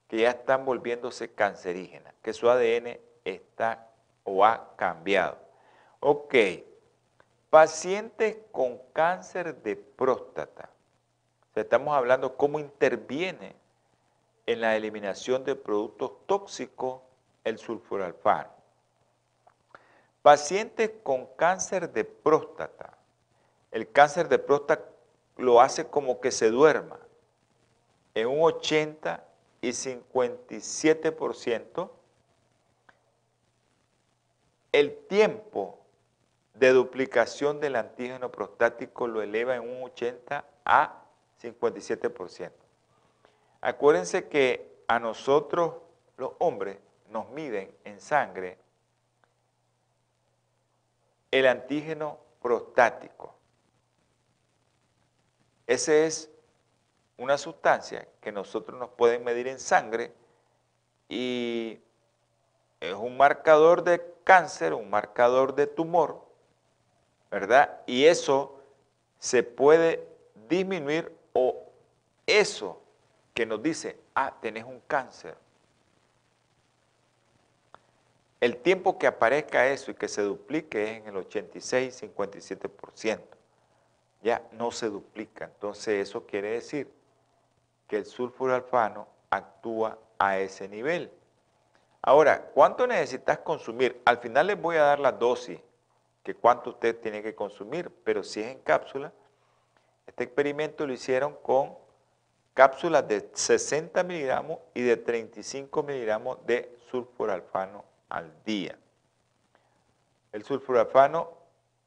que 0.07 0.17
ya 0.17 0.31
están 0.31 0.65
volviéndose 0.65 1.31
cancerígenas, 1.31 2.13
que 2.23 2.33
su 2.33 2.49
ADN 2.49 2.99
está 3.25 3.87
o 4.23 4.45
ha 4.45 4.75
cambiado. 4.75 5.37
Ok, 5.99 6.33
pacientes 7.49 8.37
con 8.51 8.79
cáncer 8.93 9.61
de 9.61 9.75
próstata. 9.75 10.69
estamos 11.53 11.93
hablando 11.93 12.37
cómo 12.37 12.57
interviene 12.57 13.53
en 14.51 14.61
la 14.61 14.75
eliminación 14.75 15.43
de 15.43 15.55
productos 15.55 16.11
tóxicos 16.25 17.01
el 17.43 17.57
sulfuralfano. 17.57 18.49
Pacientes 20.21 20.91
con 21.03 21.27
cáncer 21.35 21.91
de 21.91 22.03
próstata 22.03 22.99
el 23.71 23.91
cáncer 23.91 24.29
de 24.29 24.39
próstata 24.39 24.89
lo 25.37 25.61
hace 25.61 25.85
como 25.87 26.19
que 26.19 26.31
se 26.31 26.49
duerma. 26.49 26.97
En 28.15 28.25
un 28.27 28.41
80 28.41 29.23
y 29.61 29.69
57%, 29.69 31.91
el 34.71 34.97
tiempo 35.07 35.79
de 36.55 36.71
duplicación 36.71 37.59
del 37.59 37.75
antígeno 37.75 38.31
prostático 38.31 39.05
lo 39.07 39.21
eleva 39.21 39.55
en 39.55 39.61
un 39.61 39.83
80 39.83 40.43
a 40.65 41.03
57%. 41.41 42.51
Acuérdense 43.61 44.27
que 44.29 44.83
a 44.87 44.99
nosotros, 44.99 45.75
los 46.17 46.31
hombres, 46.39 46.77
nos 47.09 47.29
miden 47.29 47.73
en 47.83 47.99
sangre 47.99 48.57
el 51.31 51.47
antígeno 51.47 52.19
prostático. 52.41 53.35
Esa 55.67 55.93
es 55.93 56.29
una 57.17 57.37
sustancia 57.37 58.07
que 58.21 58.31
nosotros 58.31 58.79
nos 58.79 58.89
pueden 58.89 59.23
medir 59.23 59.47
en 59.47 59.59
sangre 59.59 60.13
y 61.09 61.79
es 62.79 62.93
un 62.93 63.17
marcador 63.17 63.83
de 63.83 64.01
cáncer, 64.23 64.73
un 64.73 64.89
marcador 64.89 65.53
de 65.53 65.67
tumor, 65.67 66.25
¿verdad? 67.29 67.81
Y 67.85 68.05
eso 68.05 68.61
se 69.19 69.43
puede 69.43 70.07
disminuir 70.47 71.13
o 71.33 71.61
eso 72.25 72.81
que 73.39 73.45
nos 73.45 73.63
dice, 73.63 73.97
ah, 74.15 74.35
tenés 74.41 74.65
un 74.65 74.81
cáncer. 74.81 75.33
El 78.41 78.57
tiempo 78.57 78.99
que 78.99 79.07
aparezca 79.07 79.65
eso 79.69 79.91
y 79.91 79.93
que 79.93 80.09
se 80.09 80.21
duplique 80.23 80.83
es 80.83 80.97
en 80.97 81.07
el 81.07 81.15
86, 81.15 82.03
57%. 82.03 83.21
Ya 84.23 84.41
no 84.51 84.71
se 84.71 84.89
duplica. 84.89 85.45
Entonces 85.45 86.09
eso 86.09 86.25
quiere 86.25 86.49
decir 86.49 86.91
que 87.87 87.95
el 87.95 88.05
sulfuro 88.05 88.53
alfano 88.53 89.07
actúa 89.29 89.97
a 90.17 90.37
ese 90.39 90.67
nivel. 90.67 91.09
Ahora, 92.01 92.41
¿cuánto 92.53 92.85
necesitas 92.87 93.37
consumir? 93.37 94.01
Al 94.03 94.17
final 94.17 94.47
les 94.47 94.61
voy 94.61 94.75
a 94.75 94.83
dar 94.83 94.99
la 94.99 95.13
dosis, 95.13 95.61
que 96.23 96.35
cuánto 96.35 96.71
usted 96.71 96.99
tiene 96.99 97.23
que 97.23 97.33
consumir, 97.33 97.89
pero 98.03 98.21
si 98.21 98.41
es 98.41 98.47
en 98.47 98.59
cápsula, 98.59 99.13
este 100.05 100.25
experimento 100.25 100.85
lo 100.85 100.91
hicieron 100.91 101.37
con 101.41 101.87
cápsulas 102.53 103.07
de 103.07 103.29
60 103.33 104.03
miligramos 104.03 104.59
y 104.73 104.81
de 104.81 104.97
35 104.97 105.83
miligramos 105.83 106.37
de 106.45 106.77
sulfuralfano 106.89 107.85
al 108.09 108.31
día. 108.45 108.77
El 110.31 110.43
sulfuralfano 110.43 111.31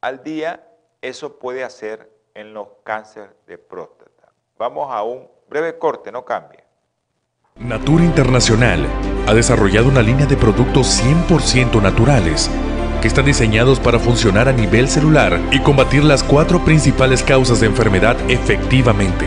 al 0.01 0.23
día, 0.23 0.67
eso 1.01 1.39
puede 1.39 1.63
hacer 1.65 2.11
en 2.35 2.55
los 2.55 2.69
cánceres 2.83 3.31
de 3.47 3.59
próstata. 3.59 4.33
Vamos 4.59 4.93
a 4.93 5.03
un 5.03 5.29
breve 5.49 5.79
corte, 5.79 6.11
no 6.11 6.25
cambie. 6.25 6.63
Natura 7.57 8.05
Internacional 8.05 8.87
ha 9.27 9.35
desarrollado 9.35 9.89
una 9.89 10.03
línea 10.03 10.27
de 10.27 10.37
productos 10.37 11.03
100% 11.03 11.81
naturales 11.83 12.51
que 13.03 13.09
están 13.09 13.27
diseñados 13.27 13.79
para 13.79 13.99
funcionar 13.99 14.49
a 14.49 14.53
nivel 14.53 14.89
celular 14.89 15.39
y 15.51 15.61
combatir 15.61 16.05
las 16.05 16.23
cuatro 16.23 16.65
principales 16.65 17.23
causas 17.23 17.61
de 17.61 17.67
enfermedad 17.67 18.17
efectivamente. 18.31 19.27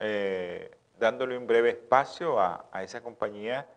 eh, 0.00 0.76
dándole 0.98 1.36
un 1.36 1.46
breve 1.46 1.70
espacio 1.70 2.40
a, 2.40 2.68
esa 2.82 3.02
compañía 3.02 3.68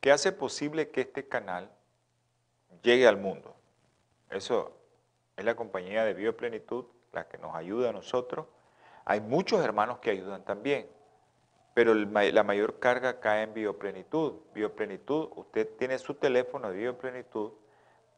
que 0.00 0.12
hace 0.12 0.32
posible 0.32 0.90
que 0.90 1.02
este 1.02 1.28
canal 1.28 1.70
llegue 2.82 3.06
al 3.06 3.16
mundo. 3.16 3.54
Eso 4.30 4.72
es 5.36 5.44
la 5.44 5.54
compañía 5.54 6.04
de 6.04 6.14
Bioplenitud, 6.14 6.86
la 7.12 7.28
que 7.28 7.38
nos 7.38 7.54
ayuda 7.54 7.90
a 7.90 7.92
nosotros. 7.92 8.46
Hay 9.04 9.20
muchos 9.20 9.62
hermanos 9.64 9.98
que 9.98 10.10
ayudan 10.10 10.44
también, 10.44 10.88
pero 11.74 11.94
la 11.94 12.42
mayor 12.42 12.78
carga 12.78 13.20
cae 13.20 13.42
en 13.42 13.54
Bioplenitud. 13.54 14.34
Bioplenitud, 14.54 15.30
usted 15.36 15.68
tiene 15.76 15.98
su 15.98 16.14
teléfono 16.14 16.70
de 16.70 16.78
Bioplenitud 16.78 17.52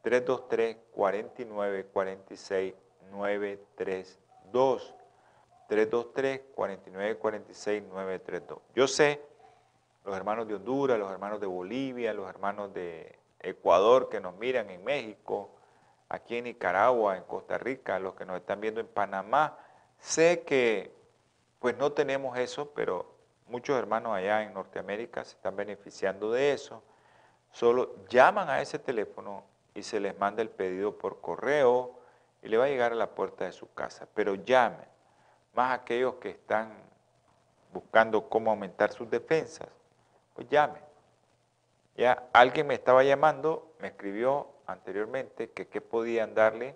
323 0.03 0.77
49 0.91 1.85
46 1.91 2.73
932. 3.11 4.95
323-4946-932. 5.73 8.59
Yo 8.75 8.87
sé, 8.87 9.19
los 10.05 10.15
hermanos 10.15 10.47
de 10.47 10.53
Honduras, 10.55 10.97
los 10.99 11.11
hermanos 11.11 11.39
de 11.39 11.47
Bolivia, 11.47 12.13
los 12.13 12.29
hermanos 12.29 12.71
de 12.73 13.17
Ecuador 13.39 14.09
que 14.09 14.19
nos 14.19 14.35
miran 14.37 14.69
en 14.69 14.83
México, 14.83 15.49
aquí 16.09 16.35
en 16.37 16.43
Nicaragua, 16.45 17.17
en 17.17 17.23
Costa 17.23 17.57
Rica, 17.57 17.97
los 17.99 18.13
que 18.15 18.25
nos 18.25 18.37
están 18.37 18.61
viendo 18.61 18.79
en 18.79 18.87
Panamá, 18.87 19.57
sé 19.99 20.43
que 20.43 20.95
pues 21.59 21.77
no 21.77 21.91
tenemos 21.93 22.37
eso, 22.37 22.71
pero 22.75 23.15
muchos 23.47 23.77
hermanos 23.77 24.15
allá 24.15 24.43
en 24.43 24.53
Norteamérica 24.53 25.23
se 25.23 25.35
están 25.35 25.55
beneficiando 25.55 26.31
de 26.31 26.53
eso. 26.53 26.83
Solo 27.51 27.95
llaman 28.09 28.49
a 28.49 28.61
ese 28.61 28.79
teléfono 28.79 29.45
y 29.73 29.83
se 29.83 29.99
les 29.99 30.17
manda 30.19 30.41
el 30.41 30.49
pedido 30.49 30.97
por 30.97 31.21
correo 31.21 31.99
y 32.41 32.49
le 32.49 32.57
va 32.57 32.65
a 32.65 32.67
llegar 32.67 32.91
a 32.91 32.95
la 32.95 33.15
puerta 33.15 33.45
de 33.45 33.53
su 33.53 33.73
casa. 33.73 34.07
Pero 34.13 34.35
llamen 34.35 34.92
más 35.53 35.79
aquellos 35.79 36.15
que 36.15 36.29
están 36.29 36.73
buscando 37.71 38.29
cómo 38.29 38.51
aumentar 38.51 38.91
sus 38.91 39.09
defensas, 39.09 39.67
pues 40.33 40.47
llame. 40.49 40.79
Ya 41.95 42.27
alguien 42.33 42.67
me 42.67 42.73
estaba 42.73 43.03
llamando, 43.03 43.73
me 43.79 43.89
escribió 43.89 44.47
anteriormente 44.65 45.51
que 45.51 45.67
qué 45.67 45.81
podían 45.81 46.33
darle 46.33 46.75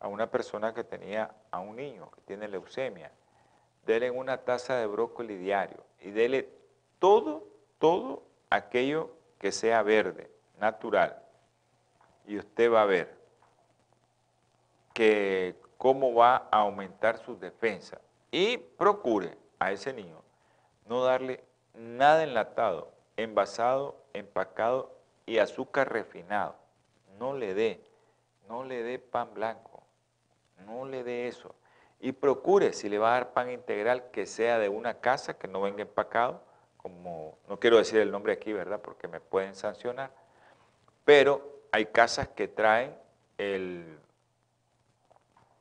a 0.00 0.08
una 0.08 0.30
persona 0.30 0.74
que 0.74 0.84
tenía 0.84 1.34
a 1.50 1.60
un 1.60 1.76
niño 1.76 2.10
que 2.12 2.20
tiene 2.22 2.48
leucemia. 2.48 3.10
Dele 3.84 4.10
una 4.10 4.38
taza 4.38 4.76
de 4.76 4.86
brócoli 4.86 5.36
diario 5.36 5.84
y 6.00 6.10
dele 6.10 6.48
todo, 6.98 7.46
todo 7.78 8.22
aquello 8.50 9.10
que 9.38 9.50
sea 9.50 9.82
verde, 9.82 10.30
natural. 10.60 11.22
Y 12.26 12.38
usted 12.38 12.70
va 12.70 12.82
a 12.82 12.86
ver 12.86 13.16
que 14.92 15.56
cómo 15.78 16.12
va 16.12 16.48
a 16.50 16.58
aumentar 16.58 17.18
sus 17.18 17.40
defensas. 17.40 18.00
Y 18.30 18.58
procure 18.58 19.38
a 19.58 19.72
ese 19.72 19.94
niño 19.94 20.20
no 20.86 21.02
darle 21.04 21.42
nada 21.74 22.24
enlatado, 22.24 22.92
envasado, 23.16 23.96
empacado 24.12 24.92
y 25.24 25.38
azúcar 25.38 25.90
refinado. 25.90 26.56
No 27.18 27.34
le 27.34 27.54
dé, 27.54 27.80
no 28.48 28.64
le 28.64 28.82
dé 28.82 28.98
pan 28.98 29.32
blanco, 29.32 29.82
no 30.66 30.84
le 30.84 31.04
dé 31.04 31.28
eso. 31.28 31.54
Y 32.00 32.12
procure, 32.12 32.72
si 32.72 32.88
le 32.88 32.98
va 32.98 33.10
a 33.10 33.14
dar 33.14 33.32
pan 33.32 33.50
integral, 33.50 34.10
que 34.10 34.26
sea 34.26 34.58
de 34.58 34.68
una 34.68 34.94
casa, 34.94 35.38
que 35.38 35.48
no 35.48 35.60
venga 35.60 35.82
empacado, 35.82 36.42
como, 36.76 37.36
no 37.48 37.58
quiero 37.58 37.78
decir 37.78 37.98
el 38.00 38.10
nombre 38.10 38.32
aquí, 38.32 38.52
¿verdad? 38.52 38.80
Porque 38.80 39.08
me 39.08 39.20
pueden 39.20 39.54
sancionar. 39.54 40.12
Pero 41.04 41.60
hay 41.72 41.86
casas 41.86 42.28
que 42.28 42.46
traen 42.46 42.96
el 43.36 43.98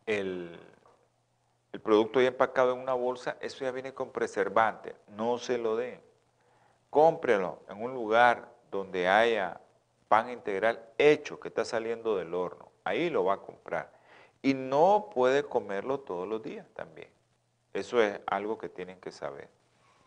el, 0.08 0.58
producto 1.84 2.20
ya 2.20 2.30
empacado 2.30 2.74
en 2.74 2.80
una 2.80 2.94
bolsa, 2.94 3.38
eso 3.40 3.64
ya 3.64 3.72
viene 3.72 3.94
con 3.94 4.12
preservante, 4.12 4.96
no 5.10 5.38
se 5.38 5.60
lo 5.60 5.76
den. 5.76 6.02
Cómprelo 6.90 7.60
en 7.70 7.84
un 7.84 7.94
lugar 7.94 8.50
donde 8.72 9.08
haya 9.08 9.62
pan 10.08 10.32
integral 10.32 10.82
hecho, 10.98 11.40
que 11.40 11.50
está 11.50 11.66
saliendo 11.66 12.18
del 12.18 12.34
horno, 12.34 12.72
ahí 12.84 13.10
lo 13.10 13.26
va 13.26 13.36
a 13.36 13.42
comprar. 13.42 13.92
Y 14.42 14.54
no 14.54 15.10
puede 15.14 15.44
comerlo 15.44 16.00
todos 16.00 16.28
los 16.28 16.42
días 16.42 16.66
también. 16.74 17.10
Eso 17.74 18.02
es 18.02 18.20
algo 18.26 18.58
que 18.58 18.70
tienen 18.70 19.00
que 19.00 19.12
saber. 19.12 19.50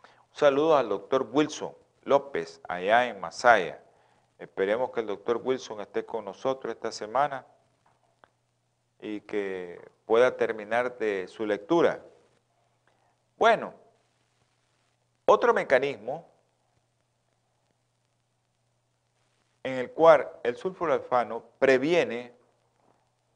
Un 0.03 0.37
saludo 0.37 0.77
al 0.77 0.89
doctor 0.89 1.29
Wilson 1.31 1.75
López, 2.05 2.61
allá 2.69 3.07
en 3.07 3.21
Masaya. 3.21 3.83
Esperemos 4.39 4.91
que 4.91 5.01
el 5.01 5.07
doctor 5.07 5.41
Wilson 5.45 5.81
esté 5.81 6.07
con 6.07 6.25
nosotros 6.25 6.75
esta 6.75 6.91
semana 6.91 7.47
y 9.01 9.21
que 9.23 9.81
pueda 10.07 10.37
terminar 10.37 10.99
de 10.99 11.27
su 11.29 11.47
lectura. 11.47 12.03
Bueno, 13.37 13.75
otro 15.25 15.55
mecanismo 15.55 16.29
en 19.63 19.75
el 19.75 19.91
cual 19.91 20.29
el 20.43 20.57
sulfuralfano 20.57 21.45
previene 21.59 22.35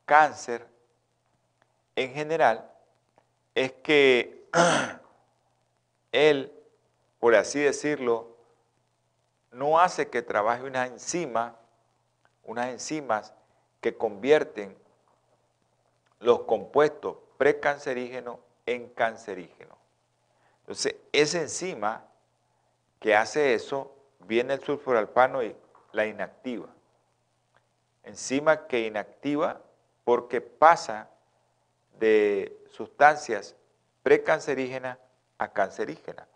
cáncer 0.04 0.66
en 1.96 2.12
general 2.12 2.70
es 3.54 3.72
que 3.72 4.48
él, 6.12 6.52
por 7.18 7.34
así 7.34 7.60
decirlo, 7.60 8.36
no 9.52 9.78
hace 9.78 10.10
que 10.10 10.22
trabaje 10.22 10.64
una 10.64 10.86
enzima, 10.86 11.56
unas 12.42 12.68
enzimas 12.68 13.32
que 13.80 13.96
convierten 13.96 14.76
los 16.24 16.40
compuestos 16.44 17.18
precancerígenos 17.36 18.38
en 18.64 18.88
cancerígenos. 18.88 19.76
Entonces, 20.60 20.96
esa 21.12 21.42
enzima 21.42 22.06
que 22.98 23.14
hace 23.14 23.52
eso, 23.52 23.94
viene 24.20 24.54
el 24.54 24.62
sulfuralfano 24.62 25.42
y 25.42 25.54
la 25.92 26.06
inactiva. 26.06 26.68
Enzima 28.04 28.66
que 28.66 28.86
inactiva 28.86 29.60
porque 30.04 30.40
pasa 30.40 31.10
de 31.98 32.56
sustancias 32.70 33.54
precancerígenas 34.02 34.96
a 35.36 35.52
cancerígenas. 35.52 36.26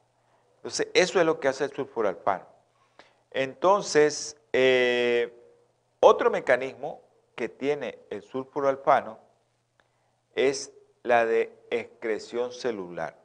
Entonces, 0.57 0.89
eso 0.93 1.19
es 1.19 1.25
lo 1.25 1.41
que 1.41 1.49
hace 1.49 1.65
el 1.65 1.73
sulfuralfano. 1.73 2.45
Entonces, 3.31 4.37
eh, 4.53 5.33
otro 6.01 6.31
mecanismo 6.31 7.01
que 7.35 7.49
tiene 7.49 7.99
el 8.11 8.23
sulfuralfano 8.23 9.28
es 10.39 10.73
la 11.03 11.27
de 11.27 11.53
excreción 11.71 12.53
celular. 12.53 13.19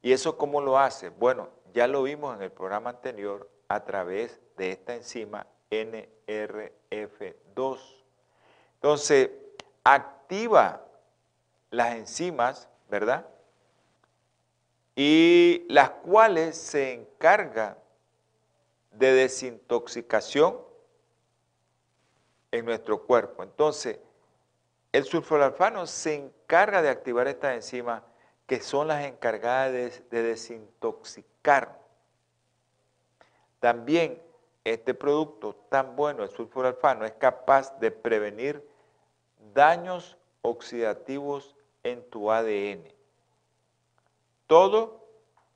¿Y 0.00 0.12
eso 0.12 0.38
cómo 0.38 0.62
lo 0.62 0.78
hace? 0.78 1.10
Bueno, 1.10 1.50
ya 1.74 1.86
lo 1.86 2.02
vimos 2.04 2.34
en 2.36 2.42
el 2.42 2.50
programa 2.50 2.88
anterior 2.90 3.50
a 3.68 3.84
través 3.84 4.40
de 4.56 4.70
esta 4.70 4.94
enzima 4.94 5.46
NRF2. 5.70 7.78
Entonces, 8.76 9.30
activa 9.84 10.86
las 11.70 11.96
enzimas, 11.96 12.66
¿verdad? 12.88 13.26
Y 14.96 15.66
las 15.68 15.90
cuales 15.90 16.56
se 16.56 16.94
encargan 16.94 17.76
de 18.92 19.12
desintoxicación 19.12 20.56
en 22.50 22.64
nuestro 22.64 23.04
cuerpo. 23.04 23.42
Entonces, 23.42 23.98
el 24.92 25.04
sulforalfano 25.04 25.86
se 25.86 26.14
encarga 26.14 26.82
de 26.82 26.88
activar 26.88 27.28
estas 27.28 27.54
enzimas 27.54 28.02
que 28.46 28.60
son 28.62 28.88
las 28.88 29.04
encargadas 29.04 29.72
de, 29.72 30.22
desintoxicar. 30.22 31.78
También 33.60 34.22
este 34.64 34.94
producto 34.94 35.54
tan 35.68 35.94
bueno, 35.96 36.22
el 36.22 36.30
sulforalfano, 36.30 37.04
es 37.04 37.12
capaz 37.12 37.78
de 37.78 37.90
prevenir 37.90 38.66
daños 39.52 40.16
oxidativos 40.40 41.54
en 41.82 42.02
tu 42.08 42.30
ADN. 42.30 42.84
Todo 44.46 45.06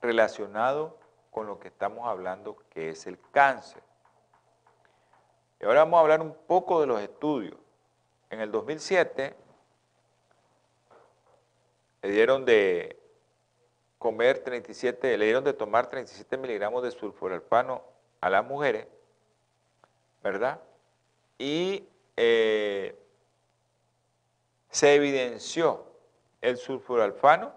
relacionado 0.02 0.98
con 1.30 1.46
lo 1.46 1.58
que 1.58 1.68
estamos 1.68 2.06
hablando, 2.06 2.56
que 2.68 2.90
es 2.90 3.06
el 3.06 3.18
cáncer. 3.30 3.82
Y 5.60 5.64
ahora 5.64 5.84
vamos 5.84 5.96
a 5.96 6.00
hablar 6.02 6.20
un 6.20 6.34
poco 6.46 6.80
de 6.82 6.86
los 6.86 7.00
estudios. 7.00 7.61
En 8.32 8.40
el 8.40 8.50
2007 8.50 9.34
le 12.00 12.10
dieron 12.10 12.46
de 12.46 12.98
comer 13.98 14.38
37, 14.38 15.18
le 15.18 15.24
dieron 15.26 15.44
de 15.44 15.52
tomar 15.52 15.90
37 15.90 16.38
miligramos 16.38 16.82
de 16.82 16.92
sulforalfano 16.92 17.84
a 18.22 18.30
las 18.30 18.42
mujeres, 18.42 18.86
¿verdad? 20.22 20.62
Y 21.36 21.86
eh, 22.16 22.96
se 24.70 24.94
evidenció 24.94 25.84
el 26.40 26.56
sulforalfano 26.56 27.52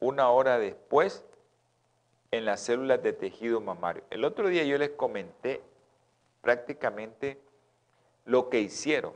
una 0.00 0.28
hora 0.30 0.58
después 0.58 1.24
en 2.32 2.46
las 2.46 2.62
células 2.62 3.00
de 3.00 3.12
tejido 3.12 3.60
mamario. 3.60 4.02
El 4.10 4.24
otro 4.24 4.48
día 4.48 4.64
yo 4.64 4.76
les 4.76 4.90
comenté 4.90 5.62
prácticamente 6.40 7.40
lo 8.24 8.50
que 8.50 8.58
hicieron. 8.58 9.14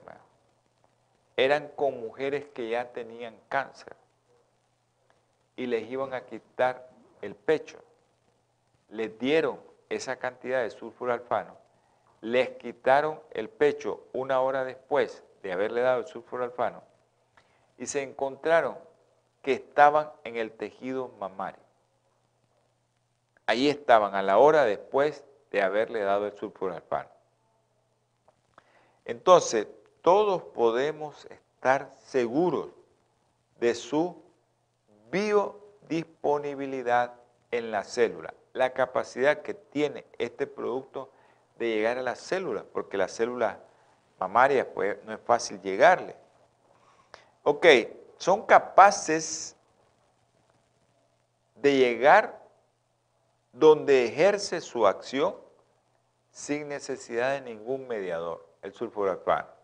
Eran 1.36 1.68
con 1.68 2.00
mujeres 2.00 2.46
que 2.54 2.68
ya 2.70 2.92
tenían 2.92 3.36
cáncer 3.48 3.94
y 5.56 5.66
les 5.66 5.90
iban 5.90 6.14
a 6.14 6.24
quitar 6.24 6.88
el 7.20 7.34
pecho. 7.34 7.78
Les 8.90 9.18
dieron 9.18 9.60
esa 9.88 10.16
cantidad 10.16 10.62
de 10.62 10.70
sulforalfano, 10.70 11.56
les 12.20 12.50
quitaron 12.50 13.20
el 13.32 13.48
pecho 13.48 14.06
una 14.12 14.40
hora 14.40 14.64
después 14.64 15.22
de 15.42 15.52
haberle 15.52 15.80
dado 15.80 16.00
el 16.00 16.06
sulforalfano 16.06 16.82
y 17.78 17.86
se 17.86 18.02
encontraron 18.02 18.76
que 19.42 19.52
estaban 19.52 20.10
en 20.24 20.36
el 20.36 20.52
tejido 20.52 21.08
mamario. 21.20 21.60
Ahí 23.46 23.68
estaban 23.68 24.14
a 24.14 24.22
la 24.22 24.38
hora 24.38 24.64
después 24.64 25.24
de 25.52 25.62
haberle 25.62 26.00
dado 26.00 26.26
el 26.26 26.36
sulforalfano. 26.36 27.08
Entonces, 29.04 29.68
todos 30.06 30.40
podemos 30.40 31.26
estar 31.30 31.92
seguros 32.04 32.68
de 33.58 33.74
su 33.74 34.22
biodisponibilidad 35.10 37.14
en 37.50 37.72
la 37.72 37.82
célula, 37.82 38.32
la 38.52 38.72
capacidad 38.72 39.42
que 39.42 39.54
tiene 39.54 40.04
este 40.18 40.46
producto 40.46 41.10
de 41.58 41.74
llegar 41.74 41.98
a 41.98 42.02
las 42.02 42.20
células, 42.20 42.62
porque 42.72 42.96
las 42.96 43.10
células 43.10 43.56
mamarias 44.20 44.68
pues, 44.72 44.96
no 45.04 45.12
es 45.12 45.18
fácil 45.22 45.60
llegarle. 45.60 46.14
Ok, 47.42 47.66
son 48.16 48.46
capaces 48.46 49.56
de 51.56 51.78
llegar 51.78 52.46
donde 53.52 54.04
ejerce 54.04 54.60
su 54.60 54.86
acción 54.86 55.34
sin 56.30 56.68
necesidad 56.68 57.32
de 57.32 57.40
ningún 57.40 57.88
mediador, 57.88 58.46
el 58.62 58.72
sulforalfano. 58.72 59.55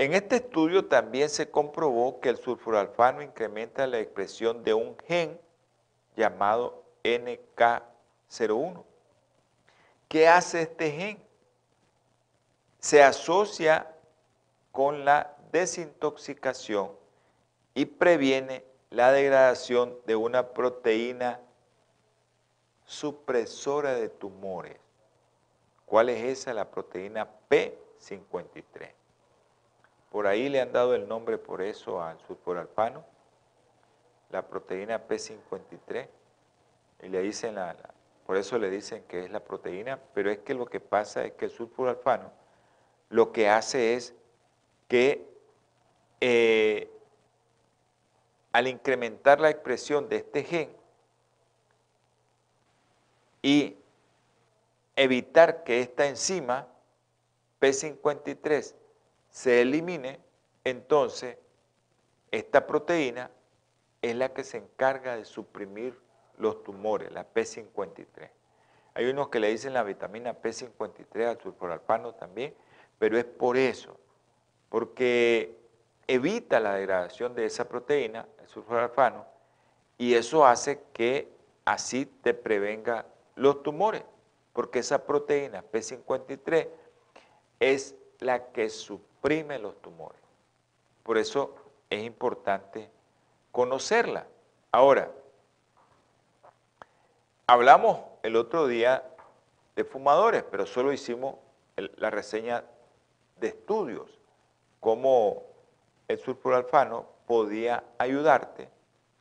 En 0.00 0.14
este 0.14 0.36
estudio 0.36 0.86
también 0.86 1.28
se 1.28 1.50
comprobó 1.50 2.20
que 2.20 2.30
el 2.30 2.38
sulforalfano 2.38 3.20
incrementa 3.20 3.86
la 3.86 3.98
expresión 3.98 4.64
de 4.64 4.72
un 4.72 4.96
gen 5.06 5.38
llamado 6.16 6.82
NK01. 7.04 8.82
¿Qué 10.08 10.26
hace 10.26 10.62
este 10.62 10.90
gen? 10.92 11.22
Se 12.78 13.02
asocia 13.02 13.94
con 14.72 15.04
la 15.04 15.36
desintoxicación 15.52 16.92
y 17.74 17.84
previene 17.84 18.64
la 18.88 19.12
degradación 19.12 19.98
de 20.06 20.16
una 20.16 20.48
proteína 20.54 21.42
supresora 22.86 23.92
de 23.92 24.08
tumores. 24.08 24.78
¿Cuál 25.84 26.08
es 26.08 26.24
esa? 26.24 26.54
La 26.54 26.70
proteína 26.70 27.28
P53. 27.50 28.99
Por 30.10 30.26
ahí 30.26 30.48
le 30.48 30.60
han 30.60 30.72
dado 30.72 30.94
el 30.94 31.08
nombre 31.08 31.38
por 31.38 31.62
eso 31.62 32.02
al 32.02 32.18
sulforalfano, 32.26 33.04
la 34.30 34.46
proteína 34.46 35.06
P53, 35.06 36.08
y 37.02 37.08
le 37.08 37.22
dicen 37.22 37.54
la, 37.54 37.76
por 38.26 38.36
eso 38.36 38.58
le 38.58 38.70
dicen 38.70 39.04
que 39.04 39.24
es 39.24 39.30
la 39.30 39.40
proteína, 39.40 39.98
pero 40.14 40.30
es 40.30 40.38
que 40.38 40.54
lo 40.54 40.66
que 40.66 40.80
pasa 40.80 41.24
es 41.24 41.32
que 41.32 41.46
el 41.46 41.50
sulforalfano 41.50 42.30
lo 43.08 43.32
que 43.32 43.48
hace 43.48 43.94
es 43.94 44.14
que 44.88 45.28
eh, 46.20 46.90
al 48.52 48.66
incrementar 48.66 49.40
la 49.40 49.50
expresión 49.50 50.08
de 50.08 50.16
este 50.16 50.44
gen 50.44 50.76
y 53.42 53.76
evitar 54.96 55.64
que 55.64 55.80
esta 55.80 56.06
enzima 56.06 56.68
P53 57.60 58.74
se 59.30 59.62
elimine, 59.62 60.20
entonces 60.64 61.38
esta 62.30 62.66
proteína 62.66 63.30
es 64.02 64.16
la 64.16 64.32
que 64.32 64.44
se 64.44 64.58
encarga 64.58 65.16
de 65.16 65.24
suprimir 65.24 65.98
los 66.38 66.62
tumores, 66.62 67.12
la 67.12 67.32
P53. 67.32 68.30
Hay 68.94 69.06
unos 69.06 69.28
que 69.28 69.40
le 69.40 69.50
dicen 69.50 69.72
la 69.72 69.82
vitamina 69.82 70.40
P53 70.40 71.28
al 71.28 71.40
sulforalfano 71.40 72.14
también, 72.14 72.54
pero 72.98 73.18
es 73.18 73.24
por 73.24 73.56
eso, 73.56 73.96
porque 74.68 75.56
evita 76.06 76.60
la 76.60 76.74
degradación 76.74 77.34
de 77.34 77.46
esa 77.46 77.68
proteína, 77.68 78.26
el 78.40 78.48
sulforalfano, 78.48 79.26
y 79.96 80.14
eso 80.14 80.44
hace 80.44 80.82
que 80.92 81.28
así 81.64 82.06
te 82.06 82.34
prevenga 82.34 83.06
los 83.36 83.62
tumores, 83.62 84.02
porque 84.52 84.80
esa 84.80 85.06
proteína 85.06 85.64
P53 85.70 86.68
es 87.60 87.94
la 88.18 88.50
que 88.50 88.68
suprime 88.70 89.09
los 89.22 89.80
tumores. 89.82 90.20
Por 91.02 91.18
eso 91.18 91.54
es 91.90 92.02
importante 92.02 92.90
conocerla. 93.52 94.26
Ahora, 94.72 95.10
hablamos 97.46 98.00
el 98.22 98.36
otro 98.36 98.66
día 98.66 99.04
de 99.76 99.84
fumadores, 99.84 100.44
pero 100.50 100.66
solo 100.66 100.92
hicimos 100.92 101.36
la 101.76 102.10
reseña 102.10 102.64
de 103.38 103.48
estudios, 103.48 104.18
como 104.80 105.42
el 106.08 106.18
sulforalfano 106.18 107.06
podía 107.26 107.84
ayudarte 107.98 108.68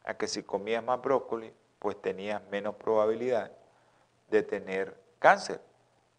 a 0.04 0.16
que 0.16 0.28
si 0.28 0.44
comías 0.44 0.84
más 0.84 1.02
brócoli, 1.02 1.54
pues 1.80 2.02
tenías 2.02 2.42
menos 2.50 2.76
probabilidad 2.76 3.52
de 4.30 4.44
tener 4.44 4.98
cáncer. 5.20 5.62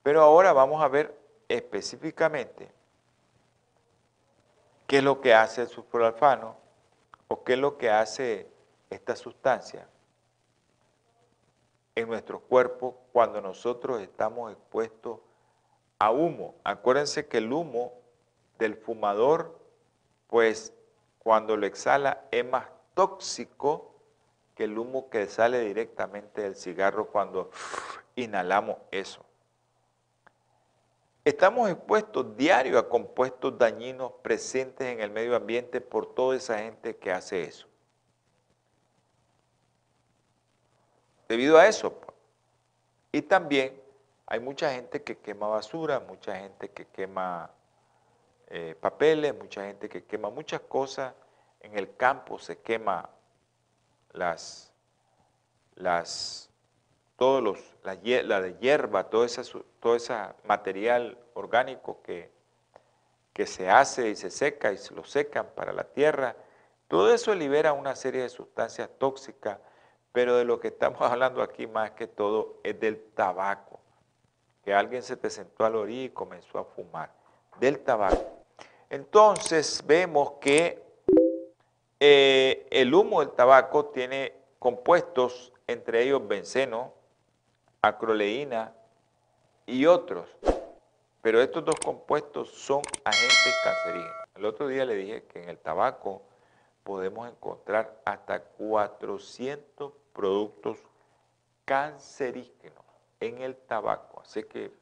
Pero 0.03 0.23
ahora 0.23 0.53
vamos 0.53 0.83
a 0.83 0.89
ver 0.89 1.15
específicamente 1.49 2.80
qué 4.91 4.99
es 4.99 5.05
lo 5.05 5.21
que 5.21 5.33
hace 5.33 5.63
el 5.63 5.69
sulforalfano 5.69 6.57
o 7.29 7.45
qué 7.45 7.53
es 7.53 7.61
lo 7.61 7.79
que 7.79 7.91
hace 7.91 8.51
esta 8.91 9.15
sustancia 9.15 9.87
en 11.95 12.09
nuestro 12.09 12.41
cuerpo 12.41 13.01
cuando 13.13 13.41
nosotros 13.41 14.01
estamos 14.01 14.51
expuestos 14.51 15.21
a 16.01 16.11
humo. 16.11 16.57
Acuérdense 16.65 17.29
que 17.29 17.39
el 17.39 17.53
humo 17.53 17.93
del 18.59 18.75
fumador 18.75 19.61
pues 20.27 20.73
cuando 21.21 21.57
lo 21.57 21.67
exhala 21.67 22.25
es 22.33 22.45
más 22.45 22.67
tóxico 22.95 23.95
que 24.57 24.65
el 24.65 24.77
humo 24.77 25.09
que 25.09 25.29
sale 25.29 25.61
directamente 25.61 26.43
del 26.43 26.57
cigarro 26.57 27.07
cuando 27.13 27.53
inhalamos 28.17 28.79
eso. 28.91 29.25
Estamos 31.25 31.71
expuestos 31.71 32.37
diario 32.37 32.79
a 32.79 32.89
compuestos 32.89 33.59
dañinos 33.59 34.13
presentes 34.23 34.87
en 34.87 35.01
el 35.01 35.11
medio 35.11 35.37
ambiente 35.37 35.81
por 35.81 36.15
toda 36.15 36.37
esa 36.37 36.59
gente 36.59 36.97
que 36.97 37.13
hace 37.13 37.43
eso. 37.43 37.67
Debido 41.29 41.59
a 41.59 41.67
eso. 41.67 41.93
Pues. 41.93 42.17
Y 43.13 43.23
también 43.23 43.81
hay 44.27 44.41
mucha 44.41 44.73
gente 44.73 45.03
que 45.03 45.19
quema 45.19 45.47
basura, 45.49 46.01
mucha 46.01 46.37
gente 46.37 46.71
que 46.71 46.87
quema 46.87 47.51
eh, 48.47 48.75
papeles, 48.81 49.35
mucha 49.35 49.65
gente 49.67 49.89
que 49.89 50.05
quema 50.05 50.31
muchas 50.31 50.63
cosas. 50.63 51.15
En 51.61 51.77
el 51.77 51.95
campo 51.97 52.39
se 52.39 52.59
quema 52.59 53.11
las, 54.13 54.73
las 55.75 56.49
todos 57.17 57.43
los, 57.43 57.70
la, 57.83 58.41
de 58.41 58.57
hierba, 58.61 59.11
todo 59.11 59.25
ese, 59.25 59.43
todo 59.81 59.97
ese 59.97 60.15
material 60.45 61.19
orgánico 61.35 62.03
que, 62.03 62.31
que 63.33 63.47
se 63.47 63.71
hace 63.71 64.11
y 64.11 64.17
se 64.17 64.31
seca 64.31 64.73
y 64.73 64.79
se 64.79 64.95
lo 64.95 65.05
secan 65.05 65.47
para 65.55 65.73
la 65.73 65.85
tierra, 65.85 66.37
todo 66.89 67.15
eso 67.15 67.35
libera 67.35 67.73
una 67.73 67.95
serie 67.95 68.23
de 68.23 68.29
sustancias 68.29 68.91
tóxicas, 68.99 69.59
pero 70.13 70.37
de 70.37 70.45
lo 70.45 70.59
que 70.59 70.69
estamos 70.69 71.01
hablando 71.11 71.43
aquí 71.43 71.67
más 71.67 71.93
que 71.93 72.07
todo 72.07 72.61
es 72.65 72.79
del 72.81 73.01
tabaco, 73.15 73.81
que 74.65 74.75
alguien 74.75 75.03
se 75.03 75.17
te 75.17 75.31
sentó 75.31 75.65
al 75.65 75.77
orí 75.77 76.05
y 76.05 76.11
comenzó 76.11 76.59
a 76.59 76.65
fumar, 76.65 77.13
del 77.59 77.81
tabaco. 77.81 78.41
Entonces 78.91 79.83
vemos 79.87 80.33
que 80.41 80.83
eh, 82.01 82.67
el 82.71 82.93
humo 82.93 83.21
del 83.21 83.31
tabaco 83.31 83.87
tiene 83.87 84.35
compuestos, 84.59 85.53
entre 85.67 86.03
ellos 86.03 86.27
benceno, 86.27 86.93
acroleína 87.83 88.73
y 89.67 89.87
otros. 89.87 90.29
Pero 91.23 91.41
estos 91.41 91.65
dos 91.65 91.77
compuestos 91.85 92.51
son 92.51 92.83
agentes 93.05 93.55
cancerígenos. 93.63 94.17
El 94.35 94.45
otro 94.47 94.69
día 94.69 94.85
le 94.85 94.95
dije 94.95 95.25
que 95.25 95.43
en 95.43 95.51
el 95.51 95.59
tabaco 95.59 96.23
podemos 96.83 97.29
encontrar 97.29 98.01
hasta 98.05 98.41
400 98.41 99.93
productos 100.13 100.79
cancerígenos 101.65 102.85
en 103.21 103.43
el 103.43 103.55
tabaco. 103.55 104.23
Así 104.23 104.45
que 104.45 104.73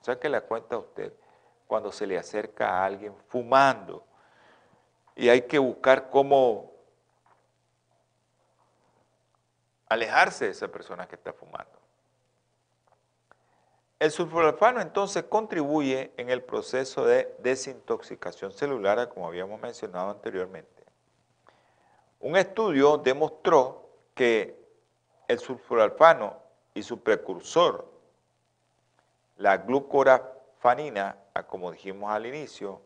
saque 0.00 0.28
la 0.28 0.40
cuenta 0.40 0.74
a 0.74 0.78
usted 0.78 1.12
cuando 1.66 1.92
se 1.92 2.06
le 2.06 2.18
acerca 2.18 2.70
a 2.70 2.84
alguien 2.84 3.14
fumando 3.28 4.04
y 5.14 5.28
hay 5.28 5.42
que 5.42 5.58
buscar 5.58 6.10
cómo 6.10 6.72
alejarse 9.88 10.46
de 10.46 10.50
esa 10.50 10.68
persona 10.68 11.06
que 11.06 11.14
está 11.14 11.32
fumando. 11.32 11.79
El 14.00 14.10
sulforafano 14.10 14.80
entonces 14.80 15.24
contribuye 15.24 16.10
en 16.16 16.30
el 16.30 16.42
proceso 16.42 17.04
de 17.04 17.36
desintoxicación 17.40 18.50
celular, 18.50 19.10
como 19.10 19.26
habíamos 19.26 19.60
mencionado 19.60 20.08
anteriormente. 20.08 20.84
Un 22.20 22.38
estudio 22.38 22.96
demostró 22.96 23.90
que 24.14 24.58
el 25.28 25.38
sulforalfano 25.38 26.34
y 26.72 26.82
su 26.82 27.02
precursor, 27.02 27.90
la 29.36 29.58
glucorafanina, 29.58 31.18
como 31.46 31.70
dijimos 31.70 32.10
al 32.10 32.24
inicio, 32.24 32.80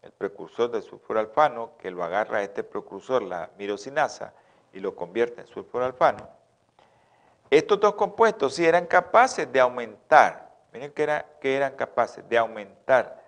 el 0.00 0.12
precursor 0.12 0.70
del 0.70 0.82
sulforalfano, 0.82 1.76
que 1.76 1.90
lo 1.90 2.02
agarra 2.02 2.42
este 2.42 2.64
precursor, 2.64 3.22
la 3.22 3.50
mirosinasa, 3.58 4.32
y 4.72 4.80
lo 4.80 4.96
convierte 4.96 5.42
en 5.42 5.46
sulforalfano, 5.46 6.37
estos 7.50 7.80
dos 7.80 7.94
compuestos 7.94 8.54
sí 8.54 8.66
eran 8.66 8.86
capaces 8.86 9.50
de 9.50 9.60
aumentar, 9.60 10.54
miren 10.72 10.92
que, 10.92 11.02
era, 11.02 11.26
que 11.40 11.56
eran 11.56 11.74
capaces 11.76 12.28
de 12.28 12.38
aumentar 12.38 13.22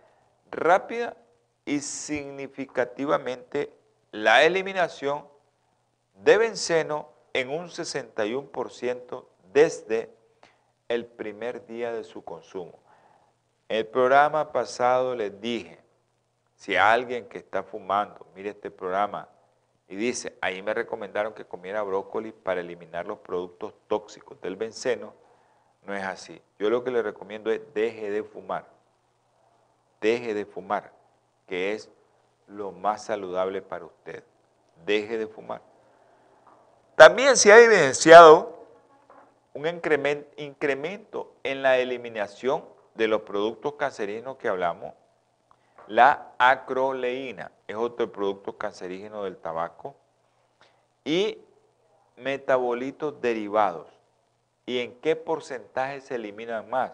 rápida 0.51 1.17
y 1.65 1.81
significativamente 1.81 3.73
la 4.13 4.43
eliminación 4.43 5.27
de 6.15 6.39
benceno 6.39 7.09
en 7.33 7.51
un 7.51 7.69
61% 7.69 9.25
desde 9.53 10.11
el 10.89 11.07
primer 11.07 11.67
día 11.67 11.93
de 11.93 12.05
su 12.05 12.23
consumo. 12.25 12.79
El 13.69 13.87
programa 13.87 14.53
pasado 14.53 15.15
les 15.15 15.41
dije, 15.41 15.79
si 16.57 16.77
alguien 16.77 17.29
que 17.29 17.39
está 17.39 17.63
fumando, 17.63 18.27
mire 18.35 18.51
este 18.51 18.71
programa, 18.71 19.29
y 19.91 19.97
dice, 19.97 20.39
ahí 20.41 20.63
me 20.63 20.73
recomendaron 20.73 21.35
que 21.35 21.45
comiera 21.45 21.83
brócoli 21.83 22.31
para 22.31 22.61
eliminar 22.61 23.07
los 23.07 23.19
productos 23.19 23.75
tóxicos 23.89 24.41
del 24.41 24.55
benceno. 24.55 25.13
No 25.85 25.97
es 25.97 26.05
así. 26.05 26.41
Yo 26.61 26.71
lo 26.71 26.85
que 26.85 26.93
le 26.93 27.03
recomiendo 27.03 27.51
es 27.51 27.61
deje 27.75 28.09
de 28.09 28.23
fumar. 28.23 28.69
Deje 30.01 30.33
de 30.33 30.47
fumar, 30.47 30.93
que 31.49 31.73
es 31.73 31.91
lo 32.47 32.71
más 32.71 33.07
saludable 33.07 33.63
para 33.63 33.85
usted. 33.85 34.23
Deje 34.87 35.19
de 35.19 35.27
fumar. 35.27 35.61
También 36.95 37.37
se 37.37 37.53
ha 37.53 37.59
evidenciado 37.59 38.65
un 39.55 39.67
incremento 39.67 41.35
en 41.43 41.63
la 41.63 41.79
eliminación 41.79 42.65
de 42.95 43.09
los 43.09 43.23
productos 43.23 43.75
cancerígenos 43.75 44.37
que 44.37 44.47
hablamos 44.47 44.95
la 45.91 46.35
acroleína 46.39 47.51
es 47.67 47.75
otro 47.75 48.13
producto 48.13 48.57
cancerígeno 48.57 49.25
del 49.25 49.37
tabaco. 49.37 49.97
Y 51.05 51.37
metabolitos 52.17 53.21
derivados. 53.21 53.89
¿Y 54.67 54.79
en 54.79 54.95
qué 55.01 55.17
porcentaje 55.17 56.01
se 56.01 56.15
eliminan 56.15 56.71
más? 56.71 56.93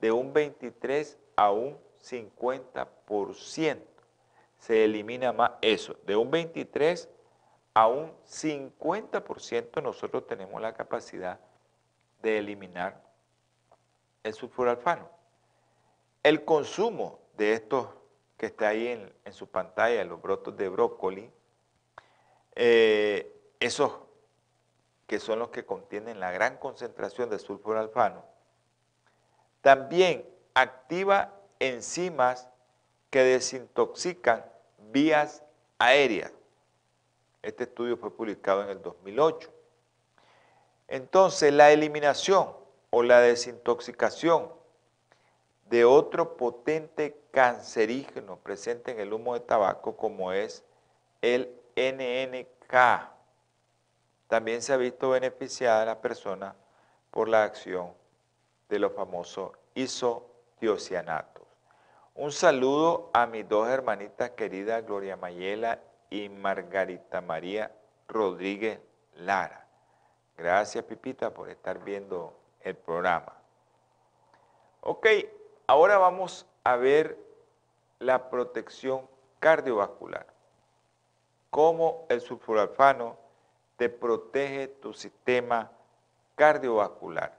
De 0.00 0.12
un 0.12 0.32
23 0.32 1.18
a 1.36 1.50
un 1.50 1.76
50%. 2.00 3.82
Se 4.58 4.84
elimina 4.84 5.34
más 5.34 5.50
eso. 5.60 5.94
De 6.06 6.16
un 6.16 6.30
23 6.30 7.10
a 7.74 7.86
un 7.86 8.12
50% 8.26 9.82
nosotros 9.82 10.26
tenemos 10.26 10.58
la 10.62 10.72
capacidad 10.72 11.38
de 12.22 12.38
eliminar 12.38 12.98
el 14.22 14.32
sulfuralfano. 14.32 15.06
El 16.22 16.46
consumo 16.46 17.18
de 17.36 17.52
estos 17.52 17.88
que 18.42 18.46
está 18.46 18.70
ahí 18.70 18.88
en, 18.88 19.32
su 19.32 19.46
pantalla, 19.46 20.02
los 20.02 20.20
brotos 20.20 20.56
de 20.56 20.68
brócoli, 20.68 21.30
eh, 22.56 23.32
esos 23.60 24.00
que 25.06 25.20
son 25.20 25.38
los 25.38 25.50
que 25.50 25.64
contienen 25.64 26.18
la 26.18 26.32
gran 26.32 26.56
concentración 26.56 27.30
de 27.30 27.38
sulforalfano, 27.38 28.24
también 29.60 30.28
activa 30.54 31.32
enzimas 31.60 32.48
que 33.10 33.22
desintoxican 33.22 34.44
vías 34.90 35.44
aéreas. 35.78 36.32
Este 37.42 37.62
estudio 37.62 37.96
fue 37.96 38.12
publicado 38.12 38.64
en 38.64 38.70
el 38.70 38.82
2008. 38.82 39.52
Entonces, 40.88 41.52
la 41.52 41.70
eliminación 41.70 42.56
o 42.90 43.04
la 43.04 43.20
desintoxicación 43.20 44.50
de 45.72 45.86
otro 45.86 46.36
potente 46.36 47.18
cancerígeno 47.30 48.36
presente 48.36 48.90
en 48.90 49.00
el 49.00 49.10
humo 49.10 49.32
de 49.32 49.40
tabaco 49.40 49.96
como 49.96 50.30
es 50.30 50.62
el 51.22 51.50
NNK. 51.76 53.08
También 54.28 54.60
se 54.60 54.74
ha 54.74 54.76
visto 54.76 55.08
beneficiada 55.08 55.86
la 55.86 56.02
persona 56.02 56.54
por 57.10 57.26
la 57.26 57.44
acción 57.44 57.94
de 58.68 58.80
los 58.80 58.92
famosos 58.92 59.52
isotiocianatos. 59.74 61.42
Un 62.16 62.32
saludo 62.32 63.08
a 63.14 63.24
mis 63.24 63.48
dos 63.48 63.66
hermanitas 63.66 64.32
queridas, 64.32 64.84
Gloria 64.84 65.16
Mayela 65.16 65.80
y 66.10 66.28
Margarita 66.28 67.22
María 67.22 67.72
Rodríguez 68.08 68.78
Lara. 69.14 69.66
Gracias, 70.36 70.84
Pipita, 70.84 71.32
por 71.32 71.48
estar 71.48 71.82
viendo 71.82 72.38
el 72.60 72.76
programa. 72.76 73.32
Ok, 74.82 75.06
Ahora 75.72 75.96
vamos 75.96 76.44
a 76.64 76.76
ver 76.76 77.16
la 77.98 78.28
protección 78.28 79.08
cardiovascular. 79.40 80.26
Cómo 81.48 82.04
el 82.10 82.20
sulforalfano 82.20 83.16
te 83.78 83.88
protege 83.88 84.68
tu 84.68 84.92
sistema 84.92 85.72
cardiovascular. 86.34 87.32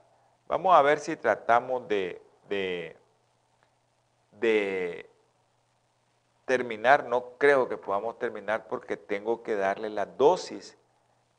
Vamos 0.48 0.74
a 0.74 0.82
ver 0.82 0.98
si 0.98 1.14
tratamos 1.14 1.86
de, 1.86 2.20
de, 2.48 2.96
terminar. 6.44 7.04
No 7.04 7.38
creo 7.38 7.68
que 7.68 7.76
podamos 7.76 8.18
terminar 8.18 8.66
porque 8.66 8.96
tengo 8.96 9.44
que 9.44 9.54
darle 9.54 9.90
la 9.90 10.06
dosis 10.06 10.76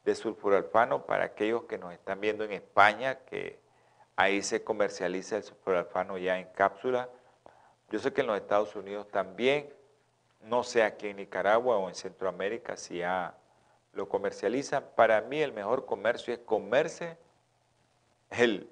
de 0.05 0.15
sulforalfano 0.15 1.05
para 1.05 1.25
aquellos 1.25 1.63
que 1.63 1.77
nos 1.77 1.91
están 1.91 2.21
viendo 2.21 2.45
en 2.45 2.53
España, 2.53 3.19
que 3.25 3.64
Ahí 4.15 4.41
se 4.41 4.63
comercializa 4.63 5.37
el 5.37 5.43
superalfano 5.43 6.17
ya 6.17 6.39
en 6.39 6.47
cápsula. 6.53 7.09
Yo 7.89 7.99
sé 7.99 8.13
que 8.13 8.21
en 8.21 8.27
los 8.27 8.37
Estados 8.37 8.75
Unidos 8.75 9.07
también, 9.09 9.73
no 10.41 10.63
sé 10.63 10.83
aquí 10.83 11.07
en 11.07 11.17
Nicaragua 11.17 11.77
o 11.77 11.89
en 11.89 11.95
Centroamérica 11.95 12.77
si 12.77 12.99
ya 12.99 13.35
lo 13.93 14.07
comercializan. 14.07 14.85
Para 14.95 15.21
mí 15.21 15.41
el 15.41 15.51
mejor 15.51 15.85
comercio 15.85 16.33
es 16.33 16.39
comerse 16.39 17.17
el, 18.29 18.69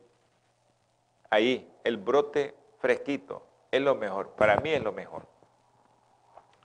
ahí, 1.30 1.72
el 1.84 1.98
brote 1.98 2.56
fresquito, 2.80 3.46
es 3.72 3.82
lo 3.82 3.96
mejor, 3.96 4.32
para 4.32 4.58
mí 4.58 4.72
es 4.72 4.84
lo 4.84 4.92
mejor, 4.92 5.26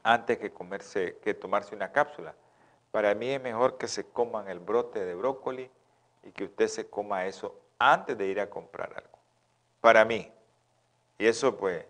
antes 0.02 0.38
que, 0.38 0.52
comerse, 0.52 1.18
que 1.18 1.34
tomarse 1.34 1.74
una 1.74 1.92
cápsula. 1.92 2.34
Para 2.90 3.14
mí 3.14 3.30
es 3.30 3.40
mejor 3.40 3.78
que 3.78 3.88
se 3.88 4.08
coman 4.08 4.48
el 4.48 4.58
brote 4.58 5.04
de 5.04 5.14
brócoli 5.14 5.70
y 6.22 6.32
que 6.32 6.44
usted 6.44 6.68
se 6.68 6.88
coma 6.88 7.26
eso 7.26 7.60
antes 7.78 8.16
de 8.16 8.26
ir 8.26 8.40
a 8.40 8.50
comprar 8.50 8.92
algo. 8.94 9.18
Para 9.80 10.04
mí. 10.04 10.30
Y 11.18 11.26
eso 11.26 11.56
pues, 11.56 11.84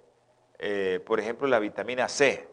eh, 0.58 1.02
por 1.06 1.20
ejemplo, 1.20 1.46
la 1.48 1.58
vitamina 1.58 2.08
C. 2.08 2.48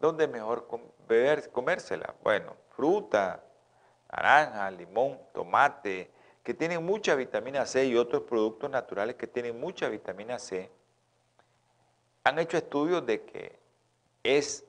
¿Dónde 0.00 0.24
es 0.24 0.30
mejor 0.30 0.68
beber, 1.08 1.50
comérsela? 1.50 2.14
Bueno, 2.22 2.56
fruta, 2.70 3.42
naranja, 4.12 4.70
limón, 4.70 5.18
tomate, 5.32 6.10
que 6.42 6.54
tienen 6.54 6.84
mucha 6.84 7.14
vitamina 7.14 7.66
C 7.66 7.84
y 7.84 7.96
otros 7.96 8.22
productos 8.22 8.70
naturales 8.70 9.16
que 9.16 9.26
tienen 9.26 9.60
mucha 9.60 9.88
vitamina 9.88 10.38
C, 10.38 10.70
han 12.24 12.38
hecho 12.38 12.56
estudios 12.56 13.04
de 13.04 13.24
que 13.24 13.58
es 14.22 14.64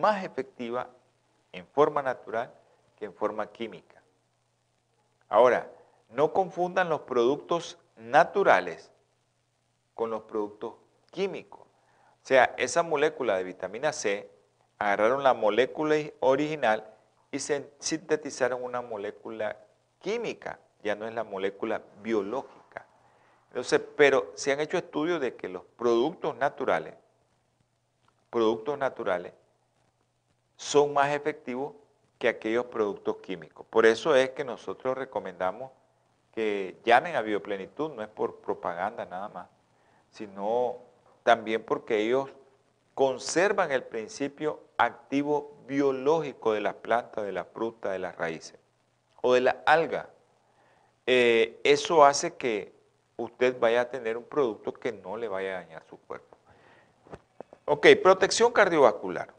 más 0.00 0.24
efectiva 0.24 0.88
en 1.52 1.66
forma 1.66 2.02
natural 2.02 2.52
que 2.96 3.04
en 3.04 3.14
forma 3.14 3.46
química. 3.46 4.02
Ahora, 5.28 5.70
no 6.14 6.32
confundan 6.32 6.88
los 6.88 7.02
productos 7.02 7.78
naturales 7.96 8.90
con 9.94 10.10
los 10.10 10.22
productos 10.22 10.74
químicos. 11.10 11.60
O 11.60 12.26
sea, 12.26 12.54
esa 12.56 12.82
molécula 12.82 13.36
de 13.36 13.44
vitamina 13.44 13.92
C, 13.92 14.30
agarraron 14.78 15.22
la 15.22 15.34
molécula 15.34 15.96
original 16.20 16.84
y 17.30 17.38
se 17.38 17.70
sintetizaron 17.78 18.62
una 18.62 18.80
molécula 18.80 19.56
química, 19.98 20.58
ya 20.82 20.94
no 20.94 21.06
es 21.06 21.14
la 21.14 21.24
molécula 21.24 21.82
biológica. 22.02 22.86
Entonces, 23.48 23.80
pero 23.96 24.32
se 24.34 24.52
han 24.52 24.60
hecho 24.60 24.78
estudios 24.78 25.20
de 25.20 25.34
que 25.34 25.48
los 25.48 25.64
productos 25.76 26.36
naturales, 26.36 26.94
productos 28.30 28.78
naturales, 28.78 29.32
son 30.56 30.92
más 30.92 31.12
efectivos 31.12 31.74
que 32.18 32.28
aquellos 32.28 32.66
productos 32.66 33.16
químicos. 33.18 33.66
Por 33.68 33.86
eso 33.86 34.14
es 34.14 34.30
que 34.30 34.44
nosotros 34.44 34.96
recomendamos 34.96 35.70
que 36.34 36.80
llamen 36.84 37.14
a 37.14 37.22
Bioplenitud, 37.22 37.92
no 37.92 38.02
es 38.02 38.08
por 38.08 38.40
propaganda 38.40 39.04
nada 39.04 39.28
más, 39.28 39.48
sino 40.10 40.78
también 41.22 41.62
porque 41.62 41.98
ellos 41.98 42.28
conservan 42.94 43.70
el 43.70 43.84
principio 43.84 44.60
activo 44.76 45.56
biológico 45.66 46.52
de 46.52 46.60
las 46.60 46.74
plantas, 46.74 47.24
de 47.24 47.32
la 47.32 47.44
fruta, 47.44 47.90
de 47.90 48.00
las 48.00 48.16
raíces 48.16 48.58
o 49.22 49.34
de 49.34 49.42
la 49.42 49.62
alga. 49.64 50.10
Eh, 51.06 51.60
eso 51.62 52.04
hace 52.04 52.34
que 52.34 52.72
usted 53.16 53.58
vaya 53.58 53.82
a 53.82 53.90
tener 53.90 54.16
un 54.16 54.24
producto 54.24 54.72
que 54.72 54.92
no 54.92 55.16
le 55.16 55.28
vaya 55.28 55.58
a 55.58 55.60
dañar 55.62 55.84
su 55.88 55.98
cuerpo. 55.98 56.36
Ok, 57.66 57.86
protección 58.02 58.52
cardiovascular. 58.52 59.32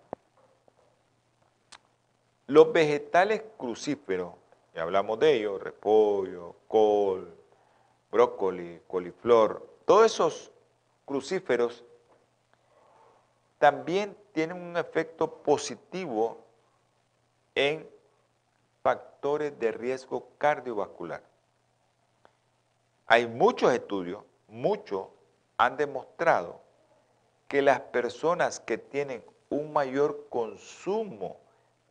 Los 2.47 2.71
vegetales 2.71 3.43
crucíferos, 3.57 4.33
ya 4.75 4.81
hablamos 4.81 5.17
de 5.19 5.35
ellos, 5.35 5.63
repollo, 5.63 6.53
col, 6.67 7.33
brócoli, 8.11 8.81
coliflor, 8.87 9.65
todos 9.85 10.05
esos 10.05 10.51
crucíferos 11.05 11.85
también 13.57 14.17
tienen 14.33 14.61
un 14.61 14.75
efecto 14.75 15.31
positivo 15.41 16.43
en 17.55 17.89
factores 18.83 19.57
de 19.57 19.71
riesgo 19.71 20.27
cardiovascular. 20.37 21.23
Hay 23.07 23.27
muchos 23.27 23.71
estudios, 23.73 24.23
muchos 24.49 25.07
han 25.57 25.77
demostrado 25.77 26.59
que 27.47 27.61
las 27.61 27.79
personas 27.79 28.59
que 28.59 28.77
tienen 28.77 29.23
un 29.49 29.71
mayor 29.71 30.27
consumo 30.29 31.37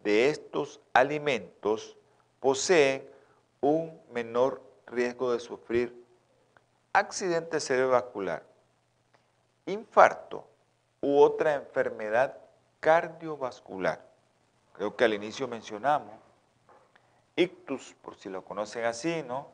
de 0.03 0.29
estos 0.29 0.81
alimentos 0.93 1.97
poseen 2.45 3.09
un 3.63 3.99
menor 4.13 4.61
riesgo 4.87 5.33
de 5.33 5.41
sufrir 5.41 6.05
accidente 6.93 7.59
cerebrovascular, 7.59 8.43
infarto 9.65 10.47
u 11.01 11.21
otra 11.21 11.55
enfermedad 11.55 12.37
cardiovascular. 12.81 14.05
Creo 14.75 14.95
que 14.95 15.05
al 15.05 15.15
inicio 15.15 15.49
mencionamos 15.49 16.13
ictus, 17.35 17.95
por 18.03 18.15
si 18.17 18.29
lo 18.29 18.45
conocen 18.45 18.85
así, 18.85 19.23
¿no? 19.23 19.49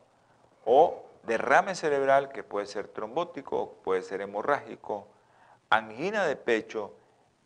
O 0.65 1.05
derrame 1.23 1.75
cerebral, 1.75 2.33
que 2.33 2.43
puede 2.43 2.65
ser 2.65 2.89
trombótico, 2.89 3.75
puede 3.85 4.01
ser 4.01 4.19
hemorrágico, 4.19 5.07
angina 5.69 6.25
de 6.25 6.35
pecho 6.35 6.91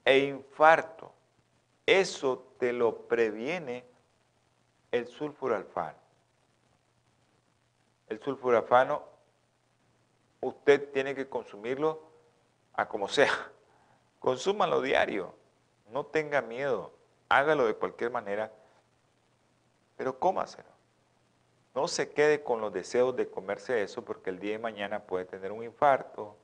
e 0.06 0.18
infarto. 0.18 1.12
Eso 1.86 2.48
te 2.58 2.74
lo 2.74 3.08
previene 3.08 3.94
el 4.96 5.08
sulfuralfano. 5.08 5.98
El 8.08 8.20
sulfuralfano, 8.22 9.04
usted 10.42 10.92
tiene 10.92 11.16
que 11.16 11.28
consumirlo 11.28 12.02
a 12.74 12.88
como 12.88 13.08
sea. 13.08 13.52
Consúmalo 14.20 14.82
diario. 14.82 15.36
No 15.92 16.06
tenga 16.06 16.42
miedo. 16.42 16.94
Hágalo 17.30 17.66
de 17.66 17.76
cualquier 17.76 18.12
manera. 18.12 18.52
Pero 19.98 20.18
cómaselo. 20.20 20.70
No 21.74 21.88
se 21.90 22.12
quede 22.12 22.42
con 22.42 22.62
los 22.62 22.72
deseos 22.72 23.16
de 23.18 23.30
comerse 23.30 23.82
eso 23.82 24.06
porque 24.06 24.30
el 24.30 24.40
día 24.40 24.54
de 24.54 24.60
mañana 24.60 25.02
puede 25.02 25.26
tener 25.26 25.52
un 25.52 25.64
infarto 25.64 26.38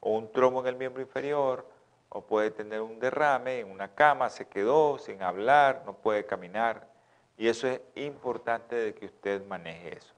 o 0.00 0.10
un 0.10 0.30
trombo 0.30 0.60
en 0.60 0.66
el 0.66 0.76
miembro 0.76 1.00
inferior 1.00 1.66
o 2.10 2.20
puede 2.26 2.50
tener 2.50 2.82
un 2.82 2.98
derrame 2.98 3.60
en 3.60 3.70
una 3.70 3.94
cama, 3.94 4.28
se 4.28 4.46
quedó 4.48 4.98
sin 4.98 5.22
hablar, 5.22 5.82
no 5.86 5.94
puede 5.94 6.26
caminar. 6.26 6.95
Y 7.38 7.48
eso 7.48 7.68
es 7.68 7.80
importante 7.96 8.76
de 8.76 8.94
que 8.94 9.06
usted 9.06 9.44
maneje 9.46 9.98
eso. 9.98 10.14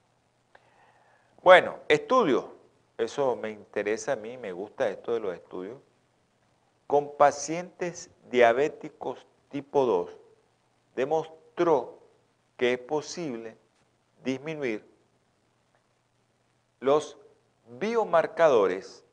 Bueno, 1.41 1.77
estudios. 1.87 2.45
Eso 2.97 3.35
me 3.37 3.49
interesa 3.49 4.13
a 4.13 4.15
mí, 4.17 4.37
me 4.37 4.51
gusta 4.51 4.89
esto 4.89 5.13
de 5.13 5.21
los 5.21 5.33
estudios. 5.33 5.77
Con 6.85 7.15
pacientes 7.15 8.09
diabéticos 8.29 9.25
tipo 9.49 9.85
2, 9.85 10.17
demostró 10.95 11.99
que 12.57 12.73
es 12.73 12.79
posible 12.79 13.55
disminuir 14.23 14.85
los 16.79 17.17
biomarcadores 17.79 19.05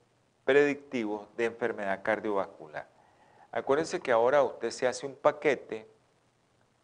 predictivos 0.44 1.28
de 1.36 1.44
enfermedad 1.44 2.02
cardiovascular. 2.02 2.88
Acuérdense 3.52 4.00
que 4.00 4.12
ahora 4.12 4.42
usted 4.42 4.70
se 4.70 4.86
hace 4.86 5.06
un 5.06 5.14
paquete, 5.14 5.88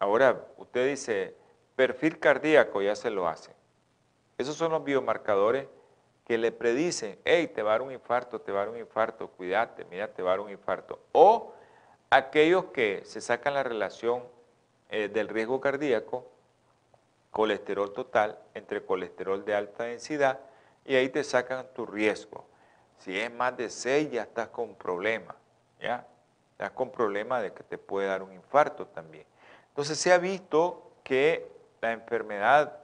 ahora 0.03 0.47
usted 0.57 0.87
dice 0.87 1.35
perfil 1.75 2.19
cardíaco, 2.19 2.81
ya 2.81 2.95
se 2.95 3.09
lo 3.09 3.27
hace. 3.27 3.51
Esos 4.37 4.55
son 4.55 4.71
los 4.71 4.83
biomarcadores 4.83 5.67
que 6.25 6.37
le 6.37 6.51
predicen, 6.51 7.19
hey, 7.25 7.47
te 7.47 7.63
va 7.63 7.71
a 7.71 7.73
dar 7.73 7.81
un 7.81 7.91
infarto, 7.91 8.39
te 8.41 8.51
va 8.51 8.61
a 8.61 8.65
dar 8.65 8.73
un 8.73 8.79
infarto, 8.79 9.29
cuídate, 9.29 9.85
mira, 9.85 10.13
te 10.13 10.21
va 10.21 10.31
a 10.31 10.33
dar 10.33 10.39
un 10.41 10.51
infarto. 10.51 10.99
O 11.11 11.53
aquellos 12.09 12.65
que 12.65 13.03
se 13.05 13.21
sacan 13.21 13.53
la 13.53 13.63
relación 13.63 14.23
eh, 14.89 15.07
del 15.07 15.27
riesgo 15.27 15.59
cardíaco, 15.59 16.27
colesterol 17.31 17.93
total, 17.93 18.37
entre 18.53 18.85
colesterol 18.85 19.43
de 19.43 19.55
alta 19.55 19.85
densidad, 19.85 20.39
y 20.85 20.95
ahí 20.95 21.09
te 21.09 21.23
sacan 21.23 21.67
tu 21.73 21.85
riesgo. 21.85 22.45
Si 22.99 23.17
es 23.17 23.33
más 23.33 23.55
de 23.57 23.69
6 23.69 24.11
ya 24.11 24.23
estás 24.23 24.49
con 24.49 24.75
problema, 24.75 25.35
¿ya? 25.79 26.05
Estás 26.51 26.71
con 26.71 26.91
problema 26.91 27.41
de 27.41 27.51
que 27.53 27.63
te 27.63 27.77
puede 27.77 28.07
dar 28.07 28.21
un 28.21 28.33
infarto 28.33 28.85
también. 28.87 29.25
Entonces 29.73 29.97
se 29.97 30.13
ha 30.13 30.19
visto 30.19 30.91
que 31.03 31.51
la 31.81 31.93
enfermedad, 31.93 32.77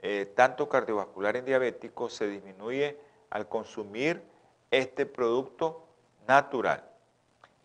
eh, 0.00 0.32
tanto 0.34 0.66
cardiovascular 0.66 1.36
en 1.36 1.44
diabéticos, 1.44 2.14
se 2.14 2.26
disminuye 2.26 2.98
al 3.28 3.50
consumir 3.50 4.22
este 4.70 5.04
producto 5.04 5.84
natural. 6.26 6.88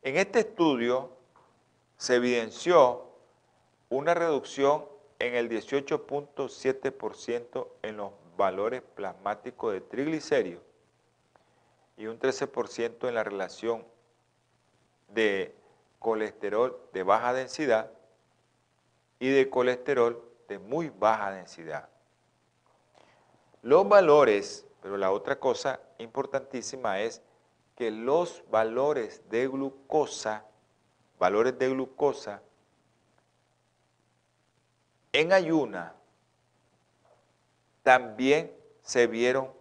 En 0.01 0.17
este 0.17 0.39
estudio 0.39 1.11
se 1.95 2.15
evidenció 2.15 3.05
una 3.89 4.13
reducción 4.13 4.83
en 5.19 5.35
el 5.35 5.49
18.7% 5.49 7.67
en 7.83 7.95
los 7.95 8.11
valores 8.35 8.81
plasmáticos 8.81 9.71
de 9.71 9.79
triglicéridos 9.79 10.63
y 11.95 12.07
un 12.07 12.19
13% 12.19 13.07
en 13.07 13.15
la 13.15 13.23
relación 13.23 13.85
de 15.07 15.55
colesterol 15.99 16.77
de 16.91 17.03
baja 17.03 17.31
densidad 17.31 17.91
y 19.21 19.29
de 19.29 19.51
colesterol 19.51 20.19
de 20.47 20.57
muy 20.57 20.89
baja 20.89 21.31
densidad. 21.31 21.87
Los 23.61 23.87
valores, 23.87 24.65
pero 24.81 24.97
la 24.97 25.11
otra 25.11 25.39
cosa 25.39 25.79
importantísima 25.99 26.99
es 27.01 27.21
que 27.75 27.91
los 27.91 28.43
valores 28.49 29.21
de 29.29 29.47
glucosa, 29.47 30.43
valores 31.19 31.57
de 31.59 31.69
glucosa 31.69 32.41
en 35.13 35.33
ayuna 35.33 35.93
también 37.83 38.51
se 38.81 39.05
vieron 39.05 39.51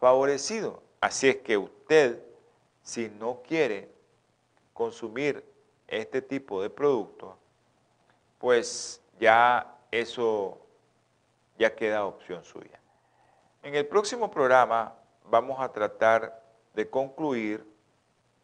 favorecidos. 0.00 0.78
Así 1.02 1.28
es 1.28 1.36
que 1.36 1.58
usted, 1.58 2.22
si 2.82 3.10
no 3.10 3.42
quiere 3.42 3.90
consumir 4.72 5.44
este 5.86 6.22
tipo 6.22 6.62
de 6.62 6.70
productos, 6.70 7.36
pues 8.38 9.02
ya 9.18 9.74
eso 9.90 10.58
ya 11.58 11.74
queda 11.74 12.04
opción 12.04 12.44
suya. 12.44 12.80
En 13.62 13.74
el 13.74 13.86
próximo 13.86 14.30
programa 14.30 14.94
vamos 15.24 15.60
a 15.60 15.72
tratar 15.72 16.42
de 16.74 16.88
concluir 16.88 17.66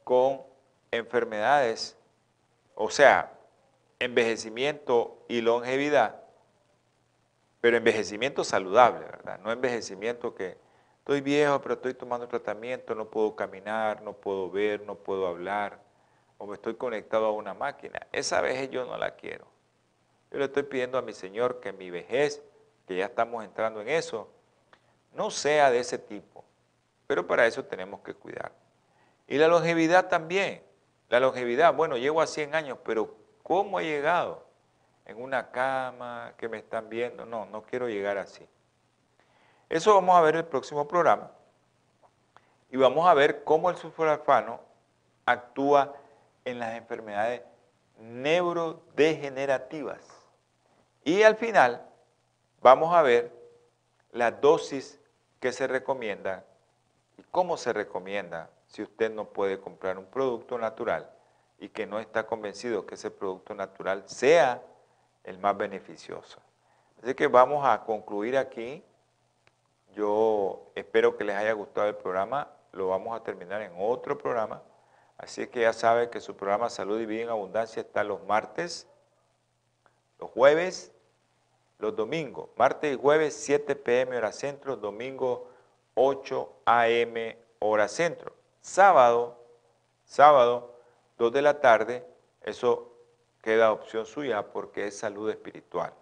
con 0.05 0.43
enfermedades, 0.91 1.97
o 2.75 2.91
sea, 2.91 3.33
envejecimiento 3.99 5.25
y 5.29 5.41
longevidad, 5.41 6.23
pero 7.61 7.77
envejecimiento 7.77 8.43
saludable, 8.43 9.05
¿verdad? 9.05 9.39
No 9.41 9.53
envejecimiento 9.53 10.35
que 10.35 10.59
estoy 10.99 11.21
viejo, 11.21 11.61
pero 11.61 11.75
estoy 11.75 11.95
tomando 11.95 12.27
tratamiento, 12.27 12.95
no 12.95 13.07
puedo 13.07 13.37
caminar, 13.37 14.03
no 14.03 14.13
puedo 14.13 14.51
ver, 14.51 14.83
no 14.83 14.97
puedo 14.97 15.27
hablar, 15.29 15.79
o 16.39 16.47
me 16.47 16.55
estoy 16.55 16.75
conectado 16.75 17.27
a 17.27 17.33
una 17.33 17.55
máquina. 17.55 18.07
Esa 18.11 18.41
vejez 18.41 18.71
yo 18.71 18.85
no 18.85 18.97
la 18.97 19.15
quiero. 19.15 19.52
Yo 20.33 20.39
le 20.39 20.47
estoy 20.47 20.63
pidiendo 20.63 20.97
a 20.97 21.03
mi 21.03 21.13
Señor 21.13 21.61
que 21.61 21.73
mi 21.73 21.91
vejez, 21.91 22.43
que 22.87 22.97
ya 22.97 23.05
estamos 23.05 23.45
entrando 23.45 23.83
en 23.83 23.91
eso, 23.91 24.31
no 25.13 25.31
sea 25.31 25.71
de 25.71 25.81
ese 25.81 25.99
tipo. 25.99 26.43
Pero 27.07 27.27
para 27.27 27.47
eso 27.47 27.67
tenemos 27.67 28.01
que 28.01 28.15
cuidar. 28.15 28.53
Y 29.29 29.37
la 29.37 29.49
longevidad 29.49 30.09
también. 30.09 30.63
La 31.11 31.21
longevidad, 31.21 31.75
bueno, 31.75 31.99
llego 31.99 32.23
a 32.23 32.27
100 32.27 32.55
años, 32.55 32.79
pero 32.83 33.15
¿cómo 33.43 33.79
he 33.79 33.85
llegado? 33.85 34.47
En 35.05 35.23
una 35.23 35.51
cama 35.51 36.33
que 36.39 36.49
me 36.49 36.57
están 36.59 36.89
viendo. 36.89 37.27
No, 37.27 37.45
no 37.45 37.63
quiero 37.63 37.89
llegar 37.89 38.17
así. 38.17 38.49
Eso 39.69 39.93
vamos 39.95 40.17
a 40.17 40.23
ver 40.23 40.37
en 40.37 40.41
el 40.41 40.47
próximo 40.47 40.89
programa. 40.89 41.31
Y 42.71 42.79
vamos 42.79 43.07
a 43.07 43.13
ver 43.13 43.45
cómo 43.45 43.69
el 43.69 43.77
sulforafano 43.77 44.61
actúa 45.27 45.95
en 46.47 46.59
las 46.59 46.75
enfermedades 46.77 47.43
neurodegenerativas. 47.99 50.12
Y 51.05 51.23
al 51.23 51.37
final 51.37 51.85
vamos 52.61 52.95
a 52.95 53.03
ver 53.03 53.33
la 54.13 54.31
dosis 54.31 55.01
que 55.41 55.53
se 55.53 55.67
recomienda 55.67 56.45
y 57.19 57.23
cómo 57.25 57.57
se 57.57 57.73
recomienda 57.73 58.51
si 58.67 58.83
usted 58.83 59.11
no 59.11 59.27
puede 59.27 59.59
comprar 59.59 59.99
un 59.99 60.07
producto 60.07 60.59
natural 60.59 61.11
y 61.59 61.69
que 61.69 61.87
no 61.87 61.99
está 61.99 62.27
convencido 62.27 62.87
que 62.87 62.95
ese 62.95 63.11
producto 63.11 63.55
natural 63.55 64.05
sea 64.07 64.63
el 65.25 65.39
más 65.39 65.57
beneficioso. 65.57 66.41
Así 67.03 67.15
que 67.15 67.27
vamos 67.27 67.67
a 67.67 67.83
concluir 67.85 68.37
aquí. 68.37 68.85
Yo 69.95 70.71
espero 70.75 71.17
que 71.17 71.25
les 71.25 71.37
haya 71.37 71.53
gustado 71.53 71.89
el 71.89 71.97
programa. 71.97 72.49
Lo 72.73 72.89
vamos 72.89 73.15
a 73.15 73.23
terminar 73.23 73.61
en 73.63 73.73
otro 73.77 74.17
programa. 74.17 74.63
Así 75.19 75.47
que 75.49 75.63
ya 75.63 75.73
sabe 75.73 76.11
que 76.11 76.21
su 76.21 76.37
programa 76.37 76.71
Salud 76.71 77.01
y 77.01 77.07
Vida 77.07 77.23
en 77.23 77.29
Abundancia 77.29 77.81
está 77.83 78.03
los 78.03 78.25
martes, 78.25 78.89
los 80.19 80.31
jueves, 80.31 80.92
los 81.83 81.97
domingos. 81.97 82.49
Martes 82.57 82.95
y 82.95 82.97
jueves 82.97 83.35
7 83.35 83.75
pm 83.75 84.17
hora 84.17 84.33
centro, 84.33 84.77
domingo 84.77 85.49
8 85.95 86.53
am 86.65 87.15
hora 87.59 87.89
centro. 87.89 88.33
Sábado, 88.61 89.37
sábado 90.05 90.77
2 91.19 91.33
de 91.33 91.43
la 91.43 91.61
tarde, 91.61 92.07
eso 92.41 92.93
queda 93.43 93.73
opción 93.73 94.07
suya 94.07 94.53
porque 94.53 94.87
es 94.87 94.97
salud 94.97 95.29
espiritual. 95.29 95.93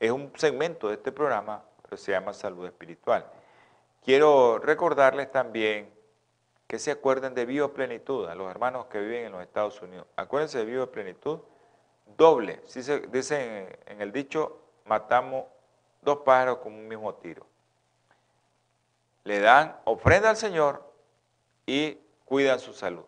Es 0.00 0.10
un 0.10 0.32
segmento 0.34 0.88
de 0.88 0.94
este 0.94 1.12
programa, 1.12 1.62
pero 1.82 1.96
se 1.96 2.10
llama 2.10 2.32
salud 2.32 2.66
espiritual. 2.66 3.24
Quiero 4.04 4.58
recordarles 4.58 5.30
también 5.30 5.94
que 6.66 6.80
se 6.80 6.90
acuerden 6.90 7.34
de 7.34 7.46
bioplenitud, 7.46 8.26
a 8.26 8.34
los 8.34 8.50
hermanos 8.50 8.86
que 8.86 8.98
viven 8.98 9.26
en 9.26 9.32
los 9.32 9.42
Estados 9.42 9.80
Unidos. 9.80 10.08
Acuérdense 10.16 10.58
de 10.58 10.64
bioplenitud, 10.64 11.38
doble. 12.16 12.62
Si 12.66 12.82
se 12.82 12.98
dice 13.06 13.78
en 13.86 14.00
el 14.00 14.10
dicho, 14.10 14.63
matamos 14.84 15.44
dos 16.02 16.18
pájaros 16.18 16.58
con 16.58 16.72
un 16.72 16.86
mismo 16.86 17.14
tiro. 17.14 17.46
Le 19.24 19.40
dan 19.40 19.76
ofrenda 19.84 20.30
al 20.30 20.36
Señor 20.36 20.92
y 21.66 21.98
cuidan 22.24 22.60
su 22.60 22.74
salud 22.74 23.04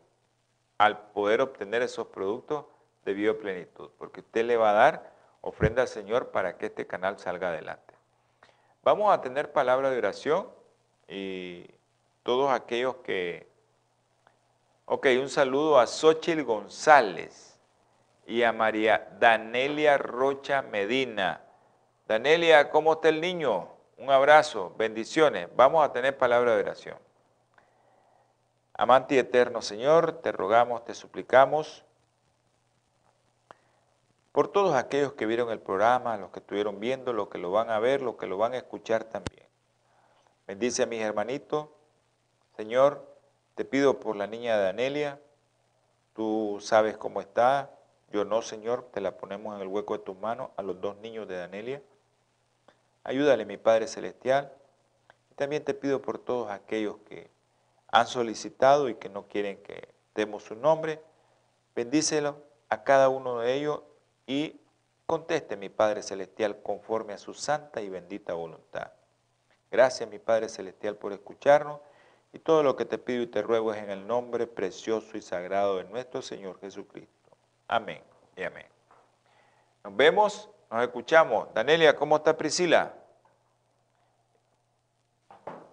al 0.78 0.98
poder 1.12 1.40
obtener 1.40 1.82
esos 1.82 2.06
productos 2.08 2.66
de 3.04 3.14
bioplenitud, 3.14 3.90
porque 3.98 4.20
usted 4.20 4.44
le 4.44 4.56
va 4.56 4.70
a 4.70 4.74
dar 4.74 5.12
ofrenda 5.40 5.82
al 5.82 5.88
Señor 5.88 6.30
para 6.30 6.58
que 6.58 6.66
este 6.66 6.86
canal 6.86 7.18
salga 7.18 7.48
adelante. 7.48 7.94
Vamos 8.82 9.12
a 9.12 9.20
tener 9.20 9.52
palabra 9.52 9.90
de 9.90 9.98
oración 9.98 10.48
y 11.08 11.66
todos 12.22 12.50
aquellos 12.50 12.96
que... 12.96 13.48
Ok, 14.86 15.06
un 15.20 15.28
saludo 15.28 15.80
a 15.80 15.86
Xochil 15.86 16.44
González 16.44 17.58
y 18.26 18.42
a 18.42 18.52
María 18.52 19.08
Danelia 19.18 19.98
Rocha 19.98 20.62
Medina. 20.62 21.45
Danelia, 22.06 22.70
¿cómo 22.70 22.92
está 22.92 23.08
el 23.08 23.20
niño? 23.20 23.68
Un 23.98 24.10
abrazo, 24.10 24.72
bendiciones. 24.78 25.48
Vamos 25.56 25.84
a 25.84 25.92
tener 25.92 26.16
palabra 26.16 26.54
de 26.54 26.62
oración. 26.62 26.98
Amante 28.74 29.16
y 29.16 29.18
eterno 29.18 29.60
Señor, 29.60 30.20
te 30.20 30.30
rogamos, 30.30 30.84
te 30.84 30.94
suplicamos 30.94 31.82
por 34.30 34.48
todos 34.48 34.74
aquellos 34.74 35.14
que 35.14 35.26
vieron 35.26 35.50
el 35.50 35.60
programa, 35.60 36.16
los 36.18 36.30
que 36.30 36.40
estuvieron 36.40 36.78
viendo, 36.78 37.12
los 37.12 37.28
que 37.28 37.38
lo 37.38 37.50
van 37.50 37.70
a 37.70 37.80
ver, 37.80 38.02
los 38.02 38.16
que 38.16 38.26
lo 38.26 38.36
van 38.36 38.52
a 38.52 38.58
escuchar 38.58 39.04
también. 39.04 39.46
Bendice 40.46 40.82
a 40.84 40.86
mis 40.86 41.00
hermanitos. 41.00 41.68
Señor, 42.56 43.02
te 43.54 43.64
pido 43.64 43.98
por 43.98 44.14
la 44.14 44.26
niña 44.26 44.58
de 44.58 44.68
Anelia. 44.68 45.18
Tú 46.14 46.58
sabes 46.60 46.96
cómo 46.98 47.20
está. 47.20 47.70
Yo 48.12 48.24
no, 48.24 48.42
Señor, 48.42 48.90
te 48.92 49.00
la 49.00 49.16
ponemos 49.16 49.56
en 49.56 49.62
el 49.62 49.68
hueco 49.68 49.96
de 49.96 50.04
tus 50.04 50.16
manos 50.18 50.50
a 50.56 50.62
los 50.62 50.80
dos 50.80 50.96
niños 50.98 51.26
de 51.26 51.38
Danelia. 51.38 51.82
Ayúdale, 53.06 53.44
mi 53.44 53.56
Padre 53.56 53.86
Celestial. 53.86 54.52
Y 55.30 55.34
también 55.36 55.64
te 55.64 55.74
pido 55.74 56.02
por 56.02 56.18
todos 56.18 56.50
aquellos 56.50 56.96
que 57.08 57.30
han 57.86 58.08
solicitado 58.08 58.88
y 58.88 58.96
que 58.96 59.08
no 59.08 59.28
quieren 59.28 59.62
que 59.62 59.94
demos 60.16 60.42
su 60.42 60.56
nombre. 60.56 61.00
Bendícelo 61.76 62.42
a 62.68 62.82
cada 62.82 63.08
uno 63.08 63.38
de 63.38 63.54
ellos 63.54 63.82
y 64.26 64.60
conteste, 65.06 65.56
mi 65.56 65.68
Padre 65.68 66.02
Celestial, 66.02 66.60
conforme 66.64 67.12
a 67.12 67.18
su 67.18 67.32
santa 67.32 67.80
y 67.80 67.88
bendita 67.88 68.34
voluntad. 68.34 68.90
Gracias, 69.70 70.10
mi 70.10 70.18
Padre 70.18 70.48
Celestial, 70.48 70.96
por 70.96 71.12
escucharnos 71.12 71.78
y 72.32 72.40
todo 72.40 72.64
lo 72.64 72.74
que 72.74 72.86
te 72.86 72.98
pido 72.98 73.22
y 73.22 73.28
te 73.28 73.40
ruego 73.40 73.72
es 73.72 73.80
en 73.84 73.90
el 73.90 74.04
nombre 74.04 74.48
precioso 74.48 75.16
y 75.16 75.22
sagrado 75.22 75.76
de 75.76 75.84
nuestro 75.84 76.22
Señor 76.22 76.58
Jesucristo. 76.58 77.30
Amén 77.68 78.02
y 78.34 78.42
amén. 78.42 78.66
Nos 79.84 79.94
vemos, 79.94 80.50
nos 80.70 80.82
escuchamos. 80.82 81.48
Danelia, 81.54 81.96
¿cómo 81.96 82.16
está 82.16 82.36
Priscila? 82.36 82.94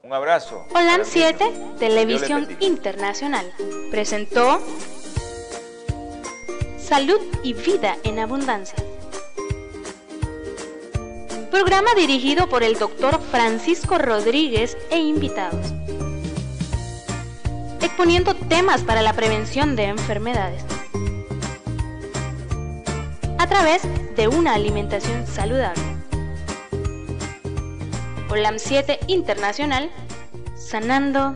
Un 0.03 0.13
abrazo. 0.13 0.65
Hola 0.75 0.99
7, 1.03 1.75
Televisión 1.79 2.57
Internacional, 2.59 3.53
presentó 3.89 4.59
Salud 6.77 7.21
y 7.41 7.53
Vida 7.53 7.95
en 8.03 8.19
Abundancia. 8.19 8.77
Programa 11.49 11.93
dirigido 11.95 12.47
por 12.47 12.63
el 12.63 12.77
doctor 12.77 13.21
Francisco 13.21 13.97
Rodríguez 13.97 14.77
e 14.89 14.97
invitados. 14.99 15.73
Exponiendo 17.81 18.33
temas 18.35 18.83
para 18.83 19.01
la 19.01 19.13
prevención 19.13 19.75
de 19.75 19.85
enfermedades. 19.85 20.72
A 23.43 23.47
través 23.47 23.81
de 24.15 24.29
una 24.29 24.53
alimentación 24.53 25.27
saludable. 25.27 25.83
OLAM 28.29 28.57
7 28.57 29.01
Internacional, 29.07 29.91
sanando 30.55 31.31